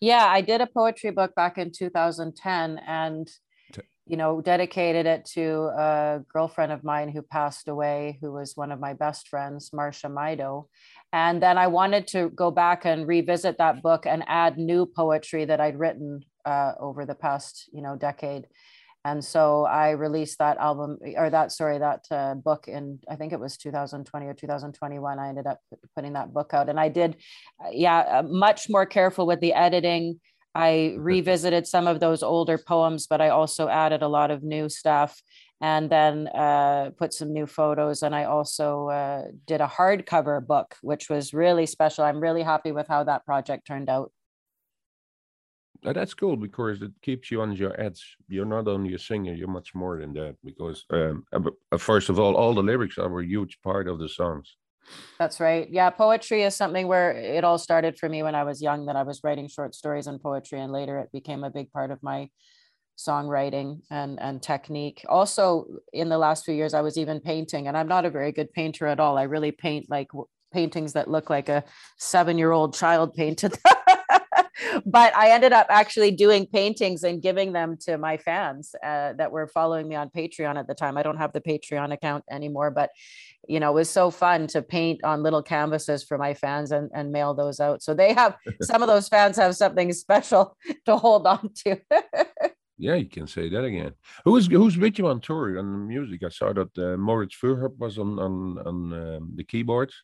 Yeah, 0.00 0.26
I 0.26 0.40
did 0.40 0.60
a 0.60 0.66
poetry 0.66 1.10
book 1.10 1.34
back 1.34 1.58
in 1.58 1.72
2010 1.72 2.80
and 2.86 3.28
you 4.08 4.16
know, 4.16 4.40
dedicated 4.40 5.06
it 5.06 5.24
to 5.34 5.70
a 5.76 6.20
girlfriend 6.32 6.72
of 6.72 6.82
mine 6.82 7.10
who 7.10 7.22
passed 7.22 7.68
away, 7.68 8.18
who 8.20 8.32
was 8.32 8.56
one 8.56 8.72
of 8.72 8.80
my 8.80 8.94
best 8.94 9.28
friends, 9.28 9.70
Marcia 9.72 10.08
Maido. 10.08 10.66
And 11.12 11.42
then 11.42 11.58
I 11.58 11.66
wanted 11.66 12.06
to 12.08 12.30
go 12.30 12.50
back 12.50 12.84
and 12.84 13.06
revisit 13.06 13.58
that 13.58 13.82
book 13.82 14.06
and 14.06 14.24
add 14.26 14.58
new 14.58 14.86
poetry 14.86 15.44
that 15.44 15.60
I'd 15.60 15.78
written 15.78 16.24
uh, 16.44 16.72
over 16.80 17.04
the 17.04 17.14
past, 17.14 17.68
you 17.72 17.82
know, 17.82 17.96
decade. 17.96 18.46
And 19.04 19.24
so 19.24 19.64
I 19.64 19.90
released 19.90 20.38
that 20.38 20.58
album 20.58 20.98
or 21.16 21.30
that, 21.30 21.52
sorry, 21.52 21.78
that 21.78 22.04
uh, 22.10 22.34
book 22.34 22.68
in, 22.68 22.98
I 23.08 23.16
think 23.16 23.32
it 23.32 23.40
was 23.40 23.56
2020 23.56 24.26
or 24.26 24.34
2021. 24.34 25.18
I 25.18 25.28
ended 25.28 25.46
up 25.46 25.60
putting 25.94 26.14
that 26.14 26.34
book 26.34 26.52
out 26.52 26.68
and 26.68 26.80
I 26.80 26.88
did, 26.88 27.16
uh, 27.64 27.70
yeah, 27.72 27.98
uh, 27.98 28.22
much 28.22 28.68
more 28.68 28.84
careful 28.84 29.26
with 29.26 29.40
the 29.40 29.54
editing. 29.54 30.20
I 30.58 30.96
revisited 30.98 31.68
some 31.68 31.86
of 31.86 32.00
those 32.00 32.24
older 32.24 32.58
poems, 32.58 33.06
but 33.06 33.20
I 33.20 33.28
also 33.28 33.68
added 33.68 34.02
a 34.02 34.08
lot 34.08 34.32
of 34.32 34.42
new 34.42 34.68
stuff 34.68 35.22
and 35.60 35.88
then 35.88 36.26
uh, 36.26 36.90
put 36.98 37.14
some 37.14 37.32
new 37.32 37.46
photos. 37.46 38.02
And 38.02 38.12
I 38.12 38.24
also 38.24 38.88
uh, 38.88 39.22
did 39.46 39.60
a 39.60 39.68
hardcover 39.68 40.44
book, 40.44 40.74
which 40.82 41.08
was 41.08 41.32
really 41.32 41.64
special. 41.64 42.02
I'm 42.02 42.18
really 42.18 42.42
happy 42.42 42.72
with 42.72 42.88
how 42.88 43.04
that 43.04 43.24
project 43.24 43.68
turned 43.68 43.88
out. 43.88 44.10
That's 45.84 46.12
cool 46.12 46.36
because 46.36 46.82
it 46.82 46.90
keeps 47.02 47.30
you 47.30 47.40
on 47.40 47.52
your 47.52 47.80
edge. 47.80 48.16
You're 48.28 48.44
not 48.44 48.66
only 48.66 48.94
a 48.94 48.98
singer, 48.98 49.34
you're 49.34 49.46
much 49.46 49.76
more 49.76 50.00
than 50.00 50.12
that. 50.14 50.34
Because 50.44 50.84
um, 50.90 51.24
uh, 51.32 51.78
first 51.78 52.08
of 52.08 52.18
all, 52.18 52.34
all 52.34 52.52
the 52.52 52.64
lyrics 52.64 52.98
are 52.98 53.20
a 53.20 53.24
huge 53.24 53.60
part 53.62 53.86
of 53.86 54.00
the 54.00 54.08
songs. 54.08 54.56
That's 55.18 55.40
right. 55.40 55.68
Yeah, 55.70 55.90
poetry 55.90 56.42
is 56.42 56.54
something 56.54 56.86
where 56.86 57.10
it 57.12 57.44
all 57.44 57.58
started 57.58 57.98
for 57.98 58.08
me 58.08 58.22
when 58.22 58.34
I 58.34 58.44
was 58.44 58.62
young, 58.62 58.86
that 58.86 58.96
I 58.96 59.02
was 59.02 59.20
writing 59.24 59.48
short 59.48 59.74
stories 59.74 60.06
and 60.06 60.20
poetry, 60.20 60.60
and 60.60 60.72
later 60.72 60.98
it 61.00 61.10
became 61.12 61.44
a 61.44 61.50
big 61.50 61.72
part 61.72 61.90
of 61.90 62.02
my 62.02 62.28
songwriting 62.96 63.80
and, 63.90 64.20
and 64.20 64.42
technique. 64.42 65.04
Also, 65.08 65.66
in 65.92 66.08
the 66.08 66.18
last 66.18 66.44
few 66.44 66.54
years, 66.54 66.74
I 66.74 66.82
was 66.82 66.96
even 66.96 67.20
painting, 67.20 67.66
and 67.66 67.76
I'm 67.76 67.88
not 67.88 68.06
a 68.06 68.10
very 68.10 68.32
good 68.32 68.52
painter 68.52 68.86
at 68.86 69.00
all. 69.00 69.18
I 69.18 69.22
really 69.22 69.52
paint 69.52 69.86
like 69.90 70.08
paintings 70.52 70.94
that 70.94 71.10
look 71.10 71.30
like 71.30 71.48
a 71.48 71.64
seven 71.98 72.38
year 72.38 72.52
old 72.52 72.74
child 72.74 73.14
painted. 73.14 73.58
but 74.84 75.14
I 75.16 75.30
ended 75.30 75.52
up 75.52 75.66
actually 75.70 76.10
doing 76.10 76.46
paintings 76.46 77.02
and 77.02 77.22
giving 77.22 77.52
them 77.52 77.76
to 77.82 77.98
my 77.98 78.16
fans 78.16 78.74
uh, 78.82 79.12
that 79.14 79.30
were 79.30 79.46
following 79.46 79.88
me 79.88 79.94
on 79.94 80.10
Patreon 80.10 80.56
at 80.56 80.66
the 80.66 80.74
time. 80.74 80.96
I 80.96 81.02
don't 81.02 81.18
have 81.18 81.32
the 81.32 81.40
Patreon 81.40 81.92
account 81.92 82.24
anymore, 82.30 82.70
but 82.70 82.90
you 83.46 83.60
know, 83.60 83.70
it 83.70 83.74
was 83.74 83.90
so 83.90 84.10
fun 84.10 84.46
to 84.48 84.62
paint 84.62 85.02
on 85.04 85.22
little 85.22 85.42
canvases 85.42 86.04
for 86.04 86.18
my 86.18 86.34
fans 86.34 86.72
and, 86.72 86.90
and 86.94 87.12
mail 87.12 87.34
those 87.34 87.60
out. 87.60 87.82
So 87.82 87.94
they 87.94 88.12
have 88.12 88.36
some 88.62 88.82
of 88.82 88.88
those 88.88 89.08
fans 89.08 89.36
have 89.36 89.56
something 89.56 89.92
special 89.92 90.56
to 90.86 90.96
hold 90.96 91.26
on 91.26 91.50
to. 91.64 91.80
Yeah, 92.80 92.94
you 92.94 93.08
can 93.08 93.26
say 93.26 93.48
that 93.48 93.64
again. 93.64 93.92
Who's 94.24 94.46
who's 94.46 94.78
with 94.78 95.00
you 95.00 95.08
on 95.08 95.20
tour 95.20 95.58
on 95.58 95.72
the 95.72 95.78
music? 95.78 96.22
I 96.22 96.28
saw 96.28 96.52
that 96.52 96.78
uh, 96.78 96.96
Moritz 96.96 97.34
Fuhrhop 97.34 97.76
was 97.76 97.98
on 97.98 98.20
on 98.20 98.58
on 98.64 98.92
um, 98.92 99.32
the 99.34 99.42
keyboards. 99.42 99.94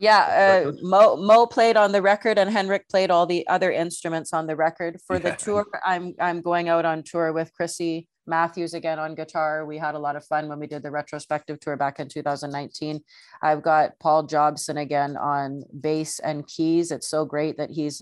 Yeah, 0.00 0.64
uh. 0.66 0.72
Mo 0.80 1.16
Mo 1.16 1.46
played 1.46 1.76
on 1.76 1.92
the 1.92 2.00
record, 2.00 2.38
and 2.38 2.50
Henrik 2.50 2.88
played 2.88 3.10
all 3.10 3.26
the 3.26 3.46
other 3.48 3.70
instruments 3.70 4.32
on 4.32 4.46
the 4.46 4.56
record. 4.56 4.98
For 5.06 5.18
the 5.18 5.28
Yeah. 5.28 5.36
tour, 5.36 5.66
I'm 5.84 6.14
I'm 6.18 6.40
going 6.40 6.70
out 6.70 6.86
on 6.86 7.02
tour 7.02 7.34
with 7.34 7.52
Chrissy 7.52 8.08
Matthews 8.26 8.72
again 8.72 8.98
on 8.98 9.14
guitar. 9.14 9.66
We 9.66 9.76
had 9.76 9.94
a 9.94 9.98
lot 9.98 10.16
of 10.16 10.24
fun 10.24 10.48
when 10.48 10.58
we 10.58 10.66
did 10.66 10.82
the 10.82 10.90
retrospective 10.90 11.60
tour 11.60 11.76
back 11.76 12.00
in 12.00 12.08
2019. 12.08 13.00
I've 13.42 13.60
got 13.62 13.98
Paul 13.98 14.22
Jobson 14.22 14.78
again 14.78 15.18
on 15.18 15.64
bass 15.78 16.18
and 16.18 16.46
keys. 16.46 16.90
It's 16.90 17.08
so 17.08 17.26
great 17.26 17.58
that 17.58 17.70
he's 17.70 18.00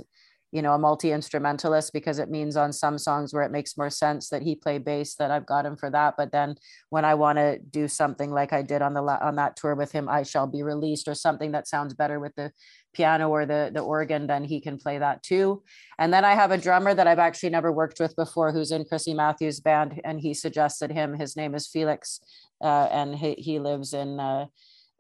you 0.51 0.63
know 0.63 0.73
a 0.73 0.79
multi-instrumentalist 0.79 1.93
because 1.93 2.19
it 2.19 2.31
means 2.31 2.57
on 2.57 2.73
some 2.73 2.97
songs 2.99 3.35
where 3.35 3.43
it 3.43 3.51
makes 3.51 3.77
more 3.77 3.91
sense 3.91 4.29
that 4.31 4.43
he 4.43 4.55
play 4.55 4.79
bass 4.79 5.15
that 5.17 5.31
I've 5.31 5.47
got 5.47 5.67
him 5.67 5.77
for 5.77 5.91
that. 5.91 6.15
But 6.17 6.33
then 6.33 6.57
when 6.89 7.05
I 7.05 7.15
want 7.15 7.39
to 7.39 7.59
do 7.59 7.87
something 7.89 8.31
like 8.31 8.53
I 8.53 8.63
did 8.63 8.83
on 8.83 8.95
the 8.95 9.03
on 9.03 9.37
that 9.37 9.57
tour 9.57 9.75
with 9.75 9.93
him 9.93 10.09
I 10.09 10.23
shall 10.23 10.47
be 10.47 10.63
released 10.63 11.09
or 11.09 11.15
something 11.15 11.53
that 11.53 11.69
sounds 11.69 11.95
better 11.95 12.19
with 12.19 12.35
the 12.35 12.53
piano 12.95 13.29
or 13.29 13.45
the 13.45 13.71
the 13.73 13.81
organ 13.81 14.27
then 14.27 14.45
he 14.45 14.61
can 14.61 14.79
play 14.79 14.99
that 14.99 15.23
too. 15.23 15.63
And 15.99 16.13
then 16.13 16.25
I 16.25 16.35
have 16.35 16.51
a 16.51 16.59
drummer 16.59 16.95
that 16.95 17.07
I've 17.07 17.19
actually 17.19 17.51
never 17.51 17.71
worked 17.71 18.01
with 18.01 18.17
before 18.17 18.53
who's 18.53 18.71
in 18.71 18.85
Chrissy 18.85 19.15
Matthews 19.15 19.61
band 19.61 20.01
and 20.05 20.21
he 20.21 20.33
suggested 20.33 20.91
him. 20.91 21.15
His 21.15 21.37
name 21.37 21.55
is 21.55 21.67
Felix 21.67 22.21
uh, 22.63 22.89
and 22.91 23.15
he, 23.15 23.35
he 23.35 23.59
lives 23.59 23.93
in 23.93 24.19
uh, 24.19 24.47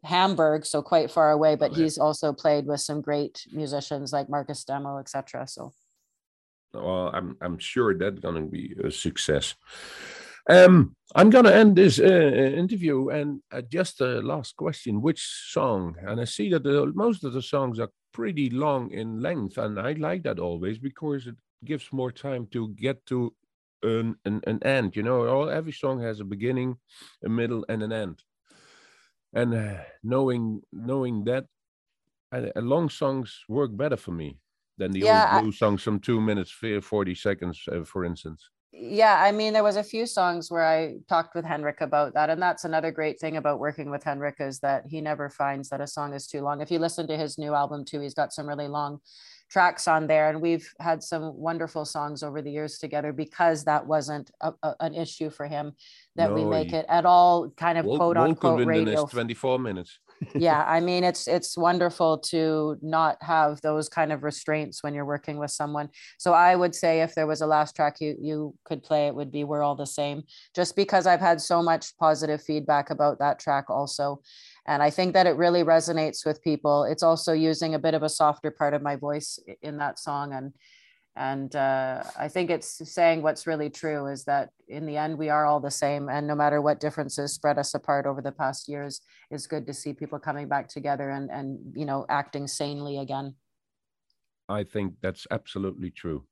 Hamburg, 0.05 0.65
so 0.65 0.83
quite 0.83 1.11
far 1.11 1.31
away, 1.31 1.57
but 1.57 1.73
Okay. 1.73 1.83
he's 1.83 1.99
also 1.99 2.33
played 2.33 2.67
with 2.67 2.81
some 2.81 3.01
great 3.01 3.45
musicians 3.53 4.13
like 4.13 4.29
Marcus 4.29 4.65
Demo, 4.65 4.99
etc. 4.99 5.47
So 5.47 5.73
Well, 6.73 7.11
I'm 7.13 7.37
I'm 7.41 7.59
sure 7.59 7.97
that's 7.97 8.21
gonna 8.21 8.43
be 8.43 8.75
a 8.85 8.91
success. 8.91 9.55
Um, 10.51 10.97
I'm 11.15 11.31
gonna 11.31 11.51
end 11.51 11.77
this 11.77 11.99
uh, 11.99 12.05
interview 12.05 13.09
and 13.09 13.43
uh, 13.51 13.63
just 13.63 14.01
a 14.01 14.21
last 14.21 14.57
question: 14.57 15.03
Which 15.03 15.21
song? 15.53 15.97
And 16.07 16.21
I 16.21 16.25
see 16.25 16.51
that 16.51 16.63
the, 16.63 16.93
most 16.95 17.25
of 17.25 17.33
the 17.33 17.43
songs 17.43 17.79
are 17.81 17.91
pretty 18.13 18.51
long 18.51 18.91
in 18.93 19.21
length, 19.21 19.59
and 19.59 19.79
I 19.79 19.93
like 19.93 20.23
that 20.23 20.39
always 20.39 20.79
because 20.79 21.27
it 21.27 21.37
gives 21.65 21.93
more 21.93 22.13
time 22.13 22.47
to 22.53 22.69
get 22.69 23.05
to 23.07 23.35
an 23.83 24.17
an, 24.25 24.41
an 24.47 24.63
end. 24.63 24.97
You 24.97 25.03
know, 25.03 25.27
all 25.27 25.51
every 25.51 25.73
song 25.73 26.01
has 26.03 26.21
a 26.21 26.25
beginning, 26.25 26.77
a 27.25 27.29
middle, 27.29 27.65
and 27.69 27.83
an 27.83 27.93
end. 27.93 28.23
And 29.33 29.55
uh, 29.55 29.85
knowing 30.03 30.63
knowing 30.73 31.25
that, 31.25 31.47
uh, 32.33 32.51
long 32.57 32.89
songs 32.91 33.45
work 33.49 33.77
better 33.77 33.97
for 33.97 34.13
me 34.13 34.41
than 34.79 34.93
the 34.93 35.05
Yeah, 35.05 35.13
I- 35.13 35.15
old 35.15 35.29
blues 35.29 35.59
songs 35.59 35.83
from 35.83 36.01
two 36.01 36.21
minutes 36.21 36.51
fi- 36.53 36.81
40 36.81 37.15
seconds 37.15 37.65
uh, 37.73 37.85
for 37.85 38.05
instance 38.05 38.51
yeah, 38.71 39.23
I 39.23 39.33
mean, 39.33 39.55
there 39.55 39.63
was 39.63 39.77
a 39.77 39.83
few 39.83 40.05
songs 40.05 40.51
where 40.51 40.65
I 40.65 40.99
talked 41.09 41.35
with 41.35 41.47
Henrik 41.47 41.81
about 41.81 42.13
that, 42.15 42.29
and 42.29 42.41
that's 42.41 42.65
another 42.67 42.93
great 42.93 43.19
thing 43.19 43.37
about 43.39 43.59
working 43.59 43.91
with 43.91 44.05
Henrik 44.05 44.37
is 44.41 44.61
that 44.61 44.85
he 44.87 45.01
never 45.01 45.31
finds 45.31 45.71
that 45.71 45.81
a 45.81 45.87
song 45.87 46.13
is 46.13 46.27
too 46.27 46.43
long. 46.43 46.61
If 46.61 46.71
you 46.71 46.79
listen 46.79 47.07
to 47.09 47.17
his 47.17 47.39
new 47.39 47.55
album 47.55 47.85
too, 47.87 48.01
he's 48.01 48.13
got 48.15 48.33
some 48.33 48.47
really 48.47 48.69
long 48.69 49.01
tracks 49.49 49.89
on 49.89 50.07
there, 50.07 50.29
and 50.29 50.41
we've 50.41 50.69
had 50.81 51.03
some 51.03 51.37
wonderful 51.37 51.85
songs 51.85 52.23
over 52.23 52.43
the 52.43 52.51
years 52.51 52.79
together 52.79 53.13
because 53.13 53.65
that 53.65 53.87
wasn't 53.87 54.31
a, 54.41 54.53
a- 54.63 54.77
an 54.81 54.95
issue 54.95 55.31
for 55.31 55.47
him. 55.47 55.73
That 56.17 56.35
we 56.35 56.45
make 56.45 56.73
it 56.73 56.85
at 56.89 57.07
all 57.07 57.49
kind 57.51 57.79
of 57.79 57.85
Wol- 57.87 57.97
quote 57.97 58.17
unquote 58.17 58.67
radio 58.67 59.05
is 59.05 59.11
24 59.11 59.61
minutes 59.61 60.01
yeah 60.35 60.65
i 60.69 60.81
mean 60.81 61.05
it's 61.05 61.29
it's 61.29 61.57
wonderful 61.57 62.19
to 62.19 62.77
not 62.83 63.17
have 63.21 63.61
those 63.61 63.89
kind 63.89 64.13
of 64.13 64.25
restraints 64.25 64.83
when 64.83 64.95
you're 64.95 65.05
working 65.05 65.39
with 65.39 65.51
someone 65.51 65.89
so 66.19 66.33
i 66.33 66.57
would 66.57 66.75
say 66.75 67.03
if 67.03 67.15
there 67.15 67.27
was 67.27 67.41
a 67.41 67.47
last 67.47 67.77
track 67.77 68.01
you 68.01 68.17
you 68.21 68.55
could 68.65 68.83
play 68.83 69.07
it 69.07 69.15
would 69.15 69.31
be 69.31 69.45
we're 69.45 69.63
all 69.63 69.77
the 69.77 69.87
same 69.87 70.23
just 70.55 70.75
because 70.75 71.07
i've 71.07 71.21
had 71.21 71.41
so 71.41 71.63
much 71.63 71.97
positive 71.99 72.43
feedback 72.43 72.91
about 72.91 73.19
that 73.21 73.39
track 73.39 73.71
also 73.71 74.21
and 74.69 74.83
i 74.83 74.91
think 74.91 75.15
that 75.15 75.27
it 75.27 75.37
really 75.37 75.65
resonates 75.65 76.25
with 76.25 76.43
people 76.43 76.85
it's 76.85 77.03
also 77.03 77.33
using 77.33 77.75
a 77.75 77.79
bit 77.79 77.95
of 77.95 78.05
a 78.05 78.09
softer 78.09 78.51
part 78.51 78.75
of 78.75 78.83
my 78.83 78.95
voice 78.95 79.41
in 79.63 79.79
that 79.79 79.99
song 79.99 80.33
and 80.33 80.53
and 81.17 81.57
uh, 81.57 82.05
i 82.17 82.29
think 82.29 82.51
it's 82.51 82.71
saying 82.93 83.23
what's 83.23 83.47
really 83.47 83.71
true 83.71 84.07
is 84.07 84.25
that 84.25 84.51
in 84.69 84.87
the 84.87 84.97
end 84.97 85.19
we 85.19 85.31
are 85.31 85.47
all 85.47 85.59
the 85.59 85.71
same 85.71 86.09
and 86.09 86.27
no 86.27 86.37
matter 86.37 86.61
what 86.61 86.79
differences 86.79 87.33
spread 87.33 87.59
us 87.59 87.75
apart 87.75 88.07
over 88.07 88.23
the 88.23 88.31
past 88.31 88.69
years 88.69 89.01
it's 89.31 89.49
good 89.49 89.67
to 89.67 89.75
see 89.75 89.93
people 89.93 90.19
coming 90.19 90.47
back 90.47 90.69
together 90.69 91.11
and 91.11 91.31
and 91.31 91.59
you 91.75 91.87
know 91.87 92.07
acting 92.09 92.47
sanely 92.47 92.99
again 92.99 93.35
i 94.49 94.63
think 94.63 94.95
that's 95.03 95.27
absolutely 95.31 95.91
true 95.91 96.25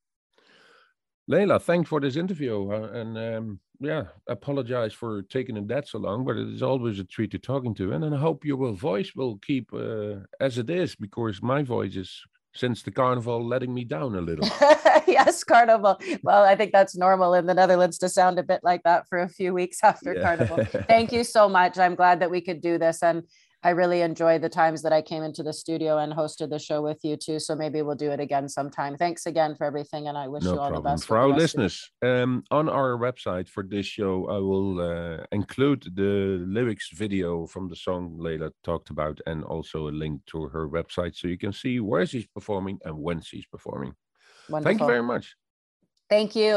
Layla, 1.29 1.61
thanks 1.61 1.89
for 1.89 2.01
this 2.01 2.15
interview. 2.15 2.71
Uh, 2.71 2.89
and 2.93 3.19
um, 3.19 3.61
yeah, 3.81 4.05
apologize 4.29 4.93
for 4.93 5.23
taking 5.23 5.57
it 5.57 5.69
that 5.69 5.89
so 5.89 5.99
long, 5.99 6.25
but 6.25 6.37
it 6.37 6.49
is 6.49 6.63
always 6.63 6.99
a 6.99 7.05
treat 7.05 7.31
to 7.33 7.39
talking 7.39 7.75
to. 7.75 7.93
And 7.93 8.05
I 8.15 8.19
hope 8.19 8.45
your 8.45 8.73
voice 8.73 9.15
will 9.15 9.39
keep 9.39 9.73
uh, 9.73 10.17
as 10.41 10.59
it 10.59 10.71
is, 10.71 10.95
because 10.97 11.43
my 11.43 11.63
voice 11.63 11.97
is, 11.97 12.23
since 12.55 12.83
the 12.83 12.91
carnival, 12.91 13.47
letting 13.47 13.75
me 13.75 13.85
down 13.85 14.15
a 14.15 14.21
little. 14.21 14.49
yes 15.07 15.45
carnival 15.45 15.99
well 16.23 16.43
i 16.43 16.57
think 16.57 16.73
that's 16.73 16.97
normal 16.97 17.33
in 17.35 17.47
the 17.47 17.55
netherlands 17.55 17.97
to 17.99 18.09
sound 18.09 18.39
a 18.39 18.43
bit 18.43 18.61
like 18.65 18.83
that 18.83 19.07
for 19.09 19.21
a 19.21 19.29
few 19.29 19.55
weeks 19.55 19.79
after 19.85 20.15
Yeah. 20.15 20.23
carnival 20.23 20.59
thank 20.89 21.13
you 21.13 21.23
so 21.23 21.49
much 21.49 21.79
i'm 21.79 21.95
glad 21.95 22.21
that 22.21 22.31
we 22.31 22.41
could 22.41 22.61
do 22.61 22.77
this 22.77 23.03
and 23.03 23.23
i 23.67 23.71
really 23.71 24.01
enjoyed 24.11 24.41
the 24.47 24.49
times 24.63 24.81
that 24.85 24.93
i 24.99 25.03
came 25.11 25.23
into 25.29 25.43
the 25.43 25.53
studio 25.63 25.99
and 26.03 26.13
hosted 26.21 26.49
the 26.55 26.59
show 26.69 26.81
with 26.89 27.01
you 27.09 27.15
too 27.17 27.39
so 27.47 27.53
maybe 27.63 27.79
we'll 27.83 28.03
do 28.07 28.11
it 28.17 28.21
again 28.27 28.47
sometime 28.59 28.93
thanks 29.05 29.27
again 29.33 29.53
for 29.57 29.65
everything 29.71 30.03
and 30.09 30.17
i 30.17 30.27
wish 30.35 30.45
No 30.45 30.53
you 30.55 30.61
all 30.61 30.73
the 30.73 30.81
best 30.81 31.05
For 31.07 31.17
our 31.19 31.29
rest 31.29 31.33
of 31.33 31.39
it. 31.39 31.43
listeners, 31.43 31.77
um, 32.11 32.33
on 32.59 32.67
our 32.69 32.93
website 33.07 33.49
for 33.55 33.63
this 33.75 33.87
show, 33.97 34.15
I 34.37 34.39
will 34.51 34.73
uh, 34.93 35.19
include 35.41 35.81
the 36.03 36.15
lyrics 36.57 36.89
video 37.05 37.47
from 37.53 37.65
the 37.71 37.79
song 37.87 38.03
Layla 38.25 38.51
talked 38.69 38.91
about 38.97 39.17
and 39.31 39.39
also 39.55 39.79
a 39.89 39.95
link 40.03 40.17
to 40.33 40.39
her 40.55 40.65
website 40.79 41.15
so 41.17 41.25
you 41.29 41.39
can 41.45 41.53
see 41.63 41.75
where 41.91 42.07
she's 42.11 42.29
performing 42.37 42.77
and 42.87 42.97
when 43.07 43.19
she's 43.29 43.47
performing. 43.55 43.93
Wonderful. 44.49 44.69
Thank 44.69 44.81
you 44.81 44.87
very 44.95 45.07
much. 45.13 45.27
thank 46.15 46.31
you 46.43 46.55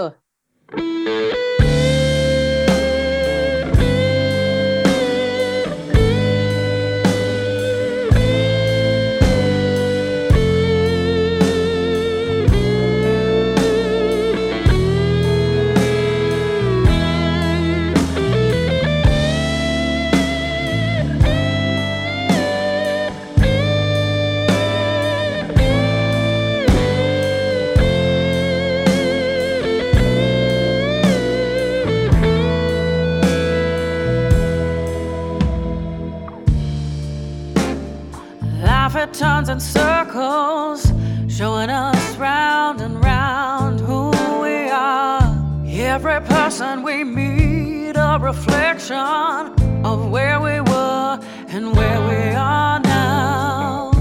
in 39.50 39.60
circles, 39.60 40.94
showing 41.28 41.72
us 41.72 42.16
round 42.18 42.82
and 42.82 43.04
round 43.04 43.80
who 43.80 44.12
we 44.42 44.70
are. 44.70 45.22
Every 45.66 46.22
person 46.22 46.84
we 46.84 47.04
meet, 47.04 47.96
a 47.96 48.20
reflection 48.22 48.96
of 49.84 50.12
where 50.12 50.40
we 50.40 50.62
were 50.62 51.20
and 51.48 51.76
where 51.76 52.00
we 52.10 52.36
are 52.36 52.80
now. 52.80 53.92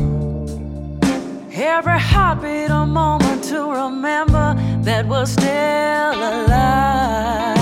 Every 1.51 1.99
heartbeat, 1.99 2.71
a 2.71 2.85
moment 2.85 3.43
to 3.45 3.73
remember 3.73 4.55
that 4.83 5.07
we're 5.07 5.25
still 5.25 6.19
alive. 6.33 7.57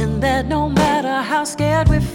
And 0.00 0.20
that 0.22 0.46
no 0.46 0.68
matter 0.68 1.22
how 1.22 1.44
scared 1.44 1.88
we 1.88 2.00
feel, 2.00 2.09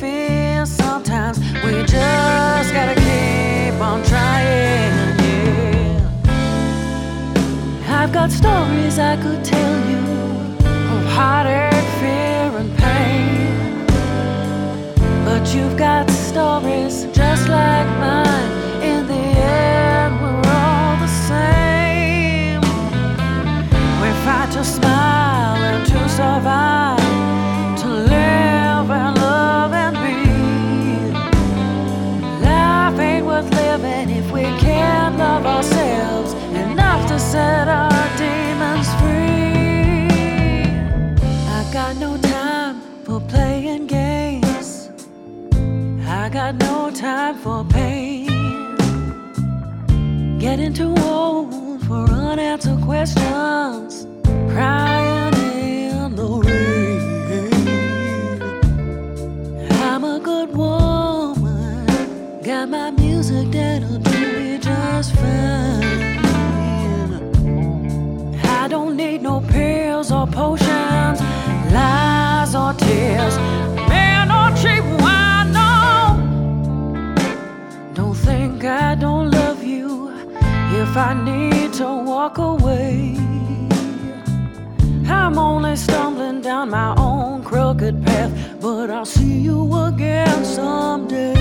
got 8.15 8.31
stories 8.31 8.97
I 8.97 9.17
could 9.17 9.43
tell 9.43 9.89
you 9.89 9.97
of 10.95 11.03
heartache, 11.17 11.89
fear, 11.99 12.47
and 12.61 12.71
pain. 12.77 13.85
But 15.25 15.53
you've 15.53 15.75
got 15.77 16.09
stories 16.09 17.07
just 17.11 17.49
like 17.49 17.87
mine. 17.99 18.51
In 18.81 19.05
the 19.05 19.25
end, 19.59 20.13
we're 20.21 20.47
all 20.47 20.95
the 21.05 21.11
same. 21.27 22.61
We 24.01 24.09
fight 24.23 24.49
to 24.53 24.63
smile 24.63 25.57
and 25.71 25.85
to 25.85 25.99
survive, 26.07 27.77
to 27.81 27.89
live 28.15 28.87
and 29.01 29.17
love 29.17 29.73
and 29.73 29.95
be. 30.03 30.15
Life 32.45 32.97
ain't 32.97 33.25
worth 33.25 33.51
living 33.51 34.09
if 34.15 34.31
we 34.31 34.43
can't 34.63 35.17
love 35.17 35.45
ourselves 35.45 36.31
enough 36.53 37.05
to 37.09 37.19
set 37.19 37.67
our 37.67 37.94
got 46.45 46.55
no 46.57 46.91
time 46.91 47.35
for 47.35 47.65
pain. 47.65 48.27
Getting 50.37 50.73
too 50.73 50.93
old 50.97 51.83
for 51.87 52.07
unanswered 52.07 52.81
questions. 52.81 54.05
Crying 54.51 55.33
in 55.33 56.15
the 56.15 56.27
rain. 56.45 57.41
I'm 59.89 60.03
a 60.03 60.19
good 60.19 60.55
woman. 60.55 62.41
Got 62.43 62.69
my 62.69 62.91
music 62.91 63.49
that'll 63.49 63.97
do 63.97 64.19
me 64.37 64.59
just 64.59 65.15
fine. 65.15 65.83
I 68.43 68.67
don't 68.67 68.95
need 68.95 69.23
no 69.23 69.41
pills 69.41 70.11
or 70.11 70.27
potions, 70.27 71.19
lies 71.71 72.53
or 72.53 72.73
tears. 72.73 73.54
if 80.95 80.99
I 80.99 81.13
need 81.13 81.73
to 81.73 81.87
walk 82.05 82.37
away. 82.37 83.17
I'm 85.05 85.37
only 85.37 85.75
stumbling 85.75 86.39
down 86.39 86.69
my 86.69 86.95
own 86.95 87.43
crooked 87.43 88.01
path, 88.05 88.31
but 88.61 88.89
I'll 88.89 89.03
see 89.03 89.39
you 89.39 89.59
again 89.87 90.45
someday. 90.45 91.33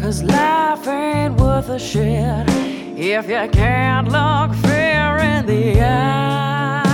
Cause 0.00 0.22
life 0.22 0.86
ain't 0.86 1.34
worth 1.40 1.68
a 1.68 1.80
shit 1.80 2.48
if 2.96 3.28
you 3.28 3.48
can't 3.50 4.06
look 4.06 4.54
fear 4.64 5.18
in 5.18 5.44
the 5.46 5.80
eyes 5.82 6.92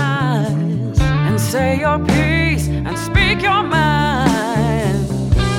and 1.28 1.38
say 1.38 1.78
your 1.78 1.98
piece 2.06 2.68
and 2.68 2.96
speak 2.96 3.42
your 3.42 3.64
mind 3.64 5.04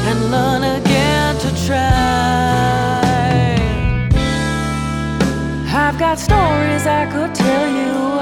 and 0.09 0.31
learn 0.31 0.63
again 0.63 1.37
to 1.37 1.65
try. 1.67 3.08
I've 5.81 5.97
got 5.97 6.19
stories 6.19 6.85
I 6.85 7.05
could 7.05 7.33
tell 7.33 7.67
you 7.79 8.19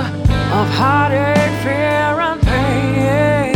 of 0.60 0.68
heartache, 0.80 1.55
fear, 1.64 2.14
and 2.30 2.39
pain. 2.39 3.53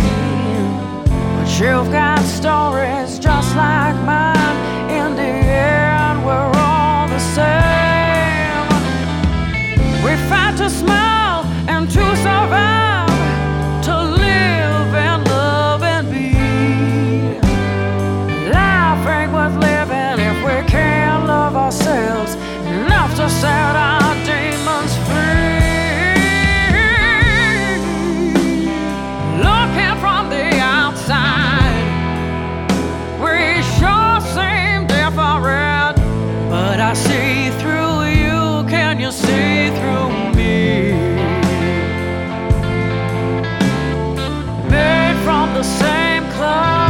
But 1.38 1.47
you've 1.60 1.91
got 1.91 2.20
stories 2.26 3.20
just 3.20 3.56
like 3.56 3.95
mine. 4.04 4.58
In 4.89 5.16
the 5.16 5.22
end, 5.22 6.26
we're 6.26 6.52
all 6.56 7.08
the 7.10 7.24
same. 7.38 8.68
We 10.04 10.16
fight 10.30 10.58
to 10.58 10.68
smile 10.70 11.45
and 11.70 11.88
to 11.91 12.04
survive, 12.26 12.90
our 23.24 24.15
demons 24.26 24.95
free. 25.07 25.61
Looking 29.38 29.95
from 29.99 30.30
the 30.30 30.57
outside, 30.59 31.88
we 33.19 33.61
sure 33.78 34.19
seem 34.34 34.88
different, 34.88 35.97
but 36.49 36.80
I 36.80 36.93
see 36.93 37.51
through 37.59 38.05
you. 38.05 38.67
Can 38.67 38.99
you 38.99 39.11
see 39.11 39.69
through 39.78 40.34
me? 40.34 40.93
Made 44.69 45.17
from 45.24 45.53
the 45.53 45.63
same 45.63 46.24
cloth. 46.32 46.80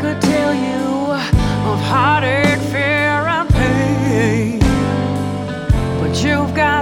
Could 0.00 0.22
tell 0.22 0.54
you 0.54 1.12
of 1.70 1.78
heartache, 1.80 2.58
fear, 2.72 3.20
and 3.36 3.48
pain. 3.50 4.58
But 6.00 6.24
you've 6.24 6.54
got 6.54 6.79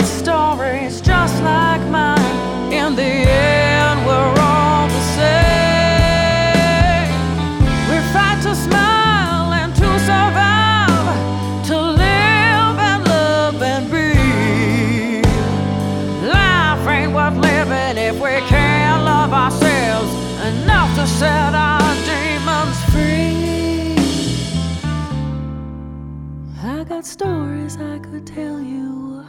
got 26.98 27.06
stories 27.06 27.76
I 27.76 28.00
could 28.00 28.26
tell 28.26 28.60
you 28.60 29.24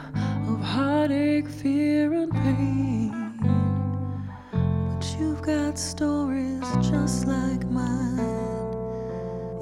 of 0.47 0.59
heartache, 0.59 1.47
fear, 1.47 2.11
and 2.13 2.31
pain. 2.31 3.11
But 4.51 5.15
you've 5.19 5.43
got 5.43 5.77
stories 5.77 6.63
just 6.81 7.27
like 7.27 7.63
mine. 7.69 8.17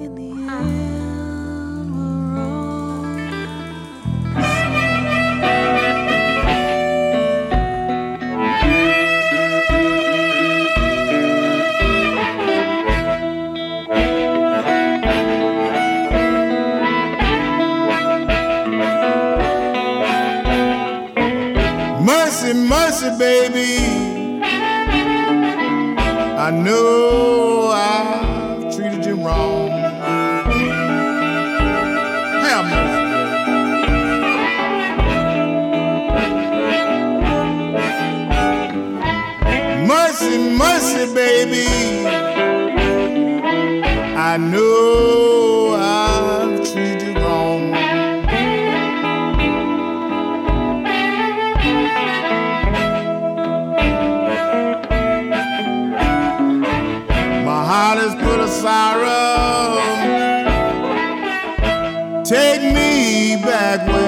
In 0.00 0.14
the 0.14 0.30
end, 0.50 1.27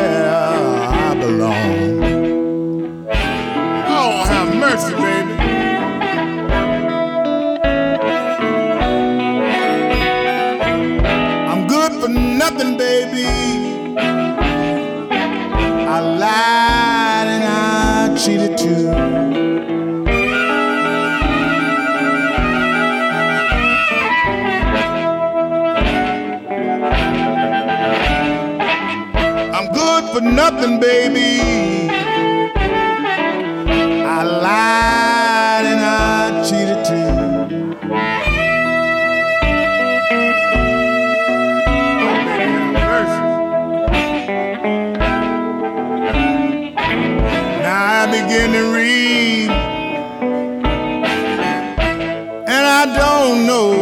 where 0.00 0.30
I 0.30 1.14
belong. 1.14 1.60
Oh, 3.98 4.12
have 4.32 4.50
mercy, 4.64 4.94
baby. 5.04 5.34
I'm 11.50 11.66
good 11.66 11.92
for 12.00 12.08
nothing, 12.08 12.76
baby. 12.78 13.26
I 15.94 15.98
lied 16.22 17.26
and 17.34 17.44
I 17.44 18.16
cheated 18.16 18.56
too. 18.56 19.19
Nothing, 30.34 30.78
baby. 30.80 31.88
I 34.02 34.22
lied 34.22 35.66
and 35.66 35.80
I 35.80 36.42
cheated 36.46 36.84
too. 36.84 37.10
Now 47.62 48.02
I 48.02 48.06
begin 48.06 48.52
to 48.52 48.62
read, 48.74 49.50
and 52.48 52.66
I 52.66 52.84
don't 52.96 53.46
know 53.46 53.79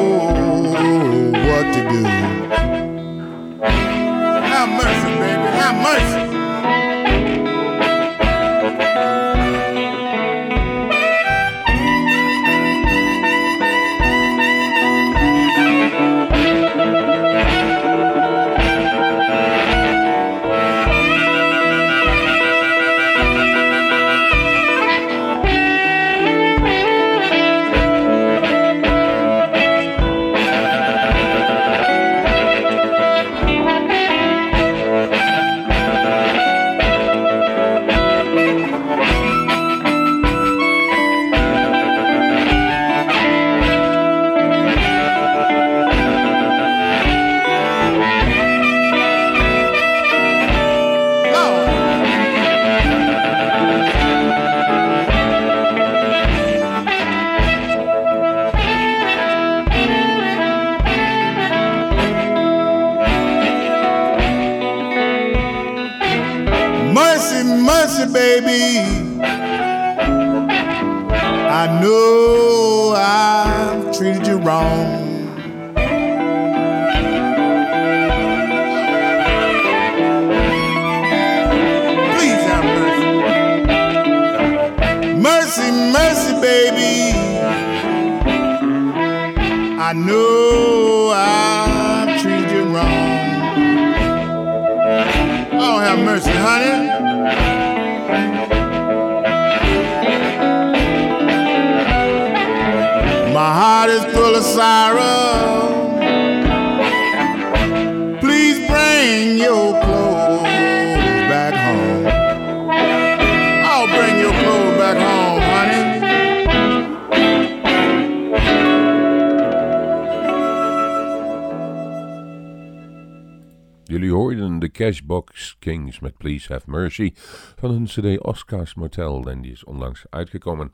Cashbox 124.78 125.56
Kings 125.58 126.00
met 126.00 126.18
Please 126.18 126.52
Have 126.52 126.70
Mercy 126.70 127.12
van 127.56 127.70
hun 127.70 127.84
cd 127.84 128.20
Oscars 128.20 128.74
Motel 128.74 129.30
en 129.30 129.40
die 129.40 129.52
is 129.52 129.64
onlangs 129.64 130.04
uitgekomen. 130.10 130.72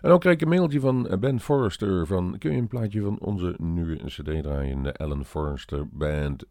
En 0.00 0.10
ook 0.10 0.20
kreeg 0.20 0.34
ik 0.34 0.40
een 0.40 0.48
mailtje 0.48 0.80
van 0.80 1.16
Ben 1.20 1.40
Forrester 1.40 2.06
van 2.06 2.38
kun 2.38 2.52
je 2.52 2.58
een 2.58 2.68
plaatje 2.68 3.00
van 3.00 3.18
onze 3.18 3.54
nieuwe 3.58 3.96
cd 4.06 4.42
draaien, 4.42 4.82
de 4.82 4.94
Alan 4.94 5.24
Forrester 5.24 5.88
Band. 5.88 6.44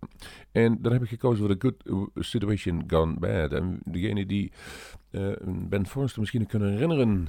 En 0.52 0.82
dan 0.82 0.92
heb 0.92 1.02
ik 1.04 1.10
gekozen 1.10 1.46
voor 1.46 1.58
The 1.58 1.74
Good 1.86 2.10
Situation 2.26 2.84
Gone 2.88 3.20
Bad. 3.20 3.52
En 3.52 3.80
degene 3.84 4.26
die 4.26 4.52
eh, 5.12 5.28
Ben 5.46 5.88
Forrester 5.88 6.20
misschien 6.20 6.46
kunnen 6.46 6.72
herinneren... 6.72 7.28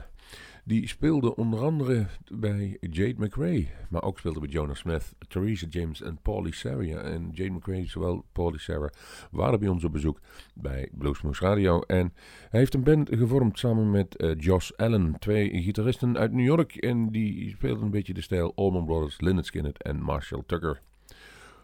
Die 0.65 0.89
speelde 0.89 1.37
onder 1.37 1.61
andere 1.61 2.07
bij 2.33 2.77
Jade 2.81 3.15
McRae, 3.17 3.69
maar 3.89 4.03
ook 4.03 4.19
speelde 4.19 4.41
bij 4.41 4.49
Jonah 4.49 4.75
Smith, 4.75 5.15
Theresa 5.29 5.67
James 5.71 6.03
en 6.03 6.19
Paulie 6.23 6.55
Sarah. 6.55 7.13
En 7.13 7.29
Jade 7.33 7.51
McRae, 7.51 7.87
zowel 7.87 8.25
Paulie 8.33 8.61
Sarah, 8.61 8.91
waren 9.31 9.59
bij 9.59 9.69
ons 9.69 9.85
op 9.85 9.93
bezoek 9.93 10.21
bij 10.55 10.89
Bluesmoose 10.93 11.45
Radio. 11.45 11.81
En 11.81 12.13
hij 12.49 12.61
heeft 12.61 12.75
een 12.75 12.83
band 12.83 13.09
gevormd 13.13 13.59
samen 13.59 13.91
met 13.91 14.17
eh, 14.17 14.35
Josh 14.39 14.71
Allen, 14.71 15.17
twee 15.19 15.63
gitaristen 15.63 16.19
uit 16.19 16.33
New 16.33 16.47
York. 16.47 16.77
En 16.77 17.11
die 17.11 17.51
speelden 17.51 17.85
een 17.85 17.91
beetje 17.91 18.15
de 18.15 18.23
stijl 18.23 18.53
Allman 18.55 18.85
Brothers, 18.85 19.21
Lynyrd 19.21 19.47
Skynyrd 19.47 19.83
en 19.83 20.03
Marshall 20.03 20.43
Tucker. 20.47 20.81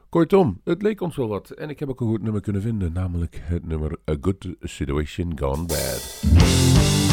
Kortom, 0.09 0.61
het 0.64 0.82
leek 0.82 1.01
ons 1.01 1.16
wel 1.16 1.28
wat 1.28 1.51
en 1.51 1.70
ik 1.70 1.78
heb 1.78 1.88
ook 1.88 2.01
een 2.01 2.09
goed 2.09 2.22
nummer 2.22 2.40
kunnen 2.40 2.62
vinden, 2.62 2.92
namelijk 2.92 3.40
het 3.42 3.66
nummer 3.66 3.99
A 4.11 4.16
Good 4.20 4.49
Situation 4.61 5.38
Gone 5.38 5.66
Bad. 5.66 7.05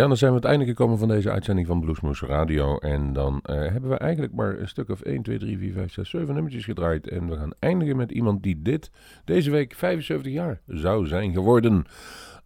Ja, 0.00 0.06
dan 0.06 0.16
zijn 0.16 0.30
we 0.30 0.36
het 0.36 0.46
einde 0.46 0.64
gekomen 0.64 0.98
van 0.98 1.08
deze 1.08 1.30
uitzending 1.30 1.66
van 1.66 1.80
Bluesmoose 1.80 2.26
Radio. 2.26 2.78
En 2.78 3.12
dan 3.12 3.40
eh, 3.42 3.54
hebben 3.56 3.90
we 3.90 3.96
eigenlijk 3.96 4.32
maar 4.32 4.58
een 4.58 4.68
stuk 4.68 4.88
of 4.88 5.00
1, 5.00 5.22
2, 5.22 5.38
3, 5.38 5.58
4, 5.58 5.72
5, 5.72 5.92
6, 5.92 6.10
7 6.10 6.34
nummertjes 6.34 6.64
gedraaid. 6.64 7.08
En 7.08 7.28
we 7.28 7.36
gaan 7.36 7.52
eindigen 7.58 7.96
met 7.96 8.10
iemand 8.10 8.42
die 8.42 8.62
dit 8.62 8.90
deze 9.24 9.50
week 9.50 9.74
75 9.74 10.32
jaar 10.32 10.60
zou 10.66 11.06
zijn 11.06 11.32
geworden. 11.32 11.84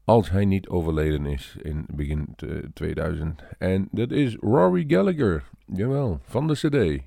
Als 0.05 0.30
hij 0.30 0.44
niet 0.44 0.68
overleden 0.68 1.26
is 1.26 1.57
in 1.62 1.84
begin 1.94 2.34
eh, 2.36 2.48
2000. 2.72 3.42
En 3.59 3.88
dat 3.90 4.11
is 4.11 4.36
Rory 4.40 4.84
Gallagher. 4.86 5.44
Jawel, 5.66 6.20
van 6.22 6.46
de 6.46 6.55
CD. 6.55 7.02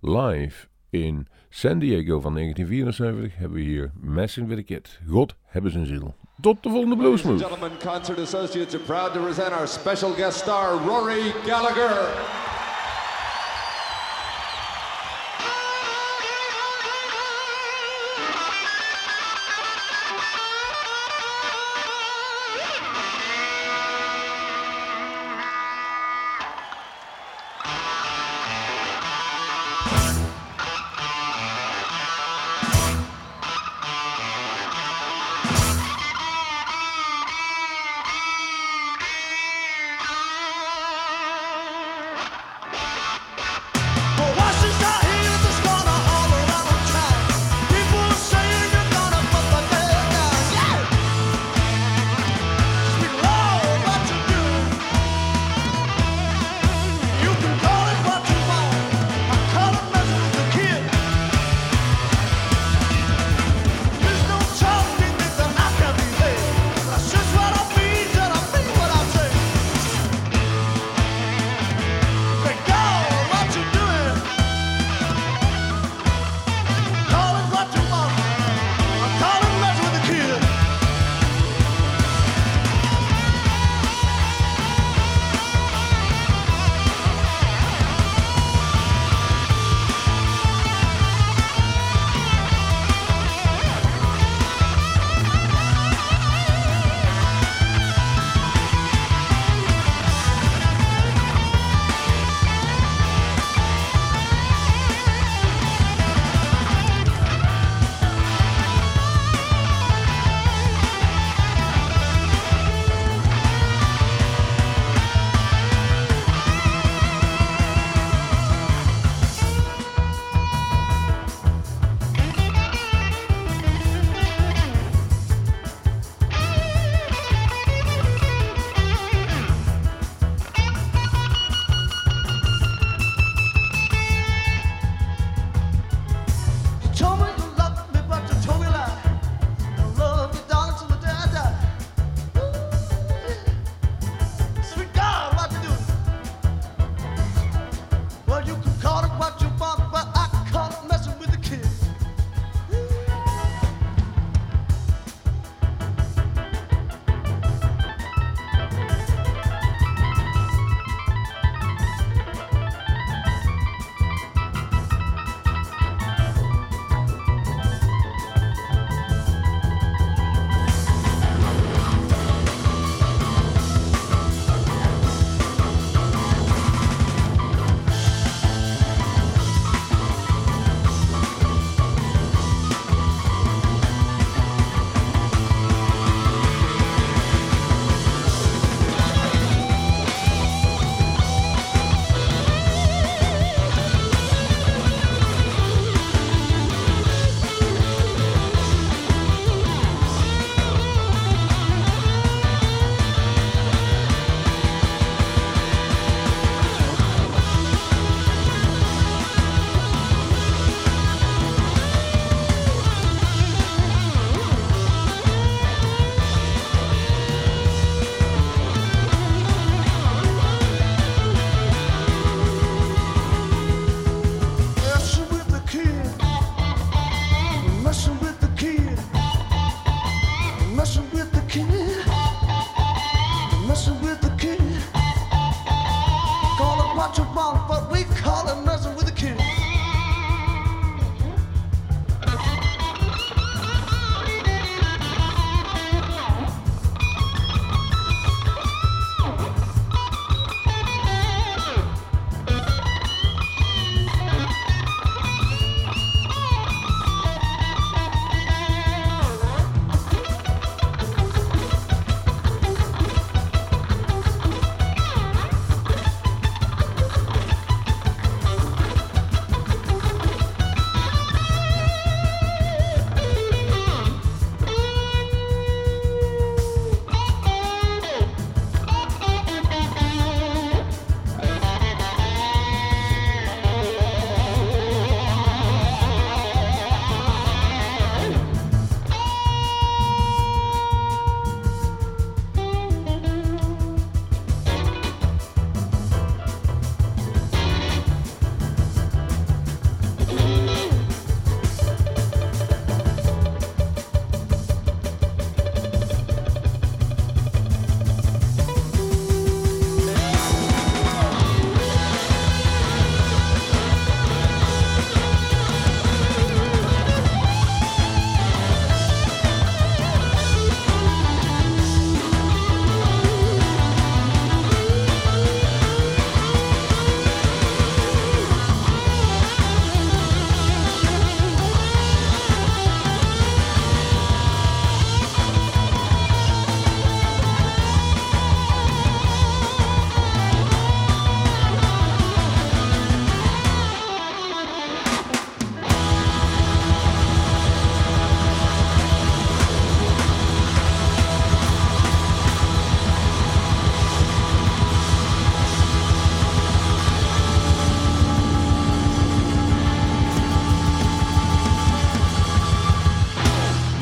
Live 0.00 0.66
in 0.90 1.26
San 1.48 1.78
Diego 1.78 2.20
van 2.20 2.34
1974 2.34 3.38
hebben 3.38 3.58
we 3.58 3.64
hier 3.64 3.92
Messing 4.00 4.48
with 4.48 4.58
a 4.58 4.62
Kid. 4.62 5.00
God 5.08 5.34
hebben 5.44 5.70
zijn 5.70 5.86
ziel. 5.86 6.14
Tot 6.40 6.62
de 6.62 6.68
volgende 6.68 6.96
Bluesmoose. 6.96 7.44
gentlemen, 7.44 7.70
Concert 7.84 8.18
Associates 8.18 8.74
are 8.74 8.82
proud 8.84 9.12
to 9.12 9.20
present 9.20 9.52
our 9.52 9.66
special 9.66 10.14
guest 10.14 10.38
star, 10.38 10.76
Rory 10.86 11.32
Gallagher. 11.44 12.08